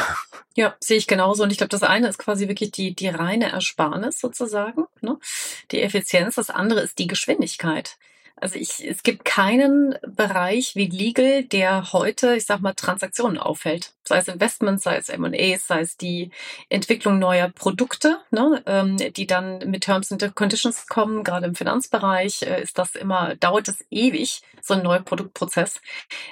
[0.58, 1.42] Ja, sehe ich genauso.
[1.42, 5.18] Und ich glaube, das eine ist quasi wirklich die, die reine Ersparnis sozusagen, ne?
[5.70, 6.36] die Effizienz.
[6.36, 7.98] Das andere ist die Geschwindigkeit.
[8.38, 13.94] Also ich, es gibt keinen Bereich wie Legal, der heute, ich sag mal, Transaktionen auffällt.
[14.04, 16.30] Sei es Investments, sei es M&As, sei es die
[16.68, 21.24] Entwicklung neuer Produkte, ne, ähm, die dann mit Terms and Conditions kommen.
[21.24, 25.80] Gerade im Finanzbereich äh, ist das immer, dauert es ewig, so ein neuer Produktprozess.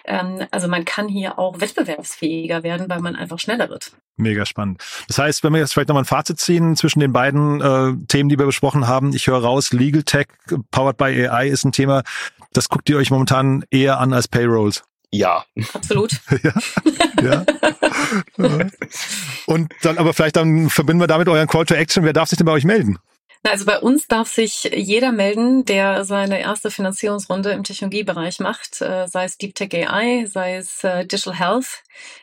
[0.05, 3.92] Ähm, also man kann hier auch wettbewerbsfähiger werden, weil man einfach schneller wird.
[4.16, 4.80] Mega spannend.
[5.09, 8.28] Das heißt, wenn wir jetzt vielleicht nochmal ein Fazit ziehen zwischen den beiden äh, Themen,
[8.28, 10.26] die wir besprochen haben, ich höre raus, Legal Tech
[10.70, 11.93] powered by AI ist ein Thema,
[12.53, 14.82] das guckt ihr euch momentan eher an als Payrolls.
[15.11, 15.45] Ja.
[15.72, 16.12] Absolut.
[16.42, 16.55] ja.
[17.22, 18.66] ja.
[19.47, 22.05] Und dann aber vielleicht dann verbinden wir damit euren Call to Action.
[22.05, 22.99] Wer darf sich denn bei euch melden?
[23.45, 29.07] Also bei uns darf sich jeder melden, der seine erste Finanzierungsrunde im Technologiebereich macht, äh,
[29.07, 31.82] sei es Deep Tech AI, sei es äh, Digital Health,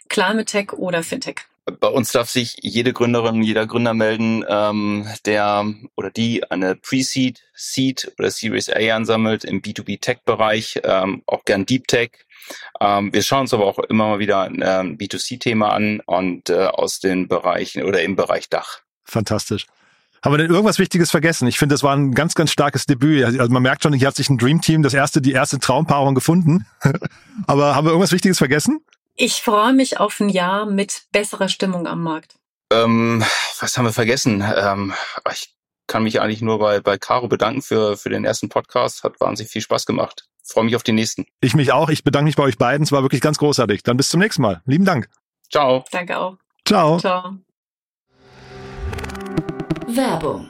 [0.09, 1.45] Climate Tech oder Fintech.
[1.66, 7.41] Bei uns darf sich jede Gründerin, jeder Gründer melden, ähm, der oder die eine Pre-Seed,
[7.53, 12.12] Seed oder Series A ansammelt im B2B-Tech-Bereich, ähm, auch gern Deep Tech.
[12.80, 16.66] Ähm, wir schauen uns aber auch immer mal wieder ein ähm, B2C-Thema an und äh,
[16.66, 18.80] aus den Bereichen oder im Bereich Dach.
[19.03, 19.68] Fantastisch.
[20.24, 21.47] Haben wir denn irgendwas Wichtiges vergessen?
[21.47, 23.24] Ich finde, das war ein ganz, ganz starkes Debüt.
[23.24, 26.14] Also man merkt schon, hier hat sich ein Dream Team, das erste, die erste Traumpaarung
[26.14, 26.68] gefunden.
[27.47, 28.82] Aber haben wir irgendwas Wichtiges vergessen?
[29.24, 32.39] Ich freue mich auf ein Jahr mit besserer Stimmung am Markt.
[32.74, 33.24] Ähm,
[33.59, 34.43] was haben wir vergessen?
[34.43, 34.95] Ähm,
[35.32, 35.53] ich
[35.86, 39.03] kann mich eigentlich nur bei, bei Caro bedanken für, für den ersten Podcast.
[39.03, 40.28] Hat wahnsinnig viel Spaß gemacht.
[40.43, 41.28] freue mich auf die nächsten.
[41.39, 41.89] Ich mich auch.
[41.89, 42.82] Ich bedanke mich bei euch beiden.
[42.82, 43.84] Es war wirklich ganz großartig.
[43.84, 44.63] Dann bis zum nächsten Mal.
[44.65, 45.07] Lieben Dank.
[45.51, 45.86] Ciao.
[45.91, 46.38] Danke auch.
[46.65, 46.97] Ciao.
[46.97, 47.36] Ciao.
[49.86, 50.49] Werbung.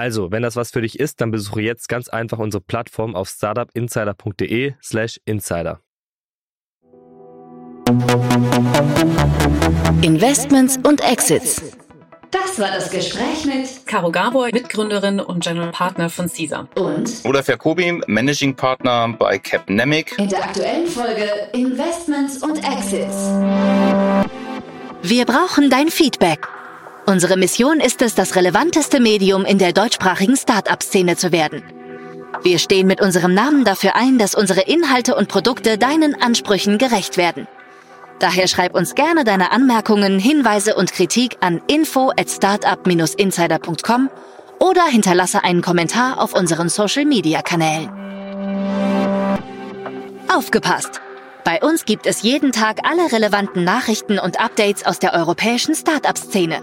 [0.00, 3.28] Also, wenn das was für dich ist, dann besuche jetzt ganz einfach unsere Plattform auf
[3.28, 5.80] startupinsider.de/slash insider.
[10.00, 11.60] Investments und Exits.
[12.30, 16.66] Das war das Gespräch mit Caro Gabor, Mitgründerin und General Partner von CISA.
[16.76, 20.18] und Olaf Jacobi, Managing Partner bei Capnemic.
[20.18, 23.28] in der aktuellen Folge Investments und Exits.
[25.02, 26.48] Wir brauchen dein Feedback.
[27.06, 31.62] Unsere Mission ist es, das relevanteste Medium in der deutschsprachigen Start-up-Szene zu werden.
[32.42, 37.16] Wir stehen mit unserem Namen dafür ein, dass unsere Inhalte und Produkte deinen Ansprüchen gerecht
[37.16, 37.46] werden.
[38.18, 44.10] Daher schreib uns gerne deine Anmerkungen, Hinweise und Kritik an info at startup-insider.com
[44.58, 47.90] oder hinterlasse einen Kommentar auf unseren Social-Media-Kanälen.
[50.28, 51.00] Aufgepasst!
[51.44, 56.62] Bei uns gibt es jeden Tag alle relevanten Nachrichten und Updates aus der europäischen Startup-Szene.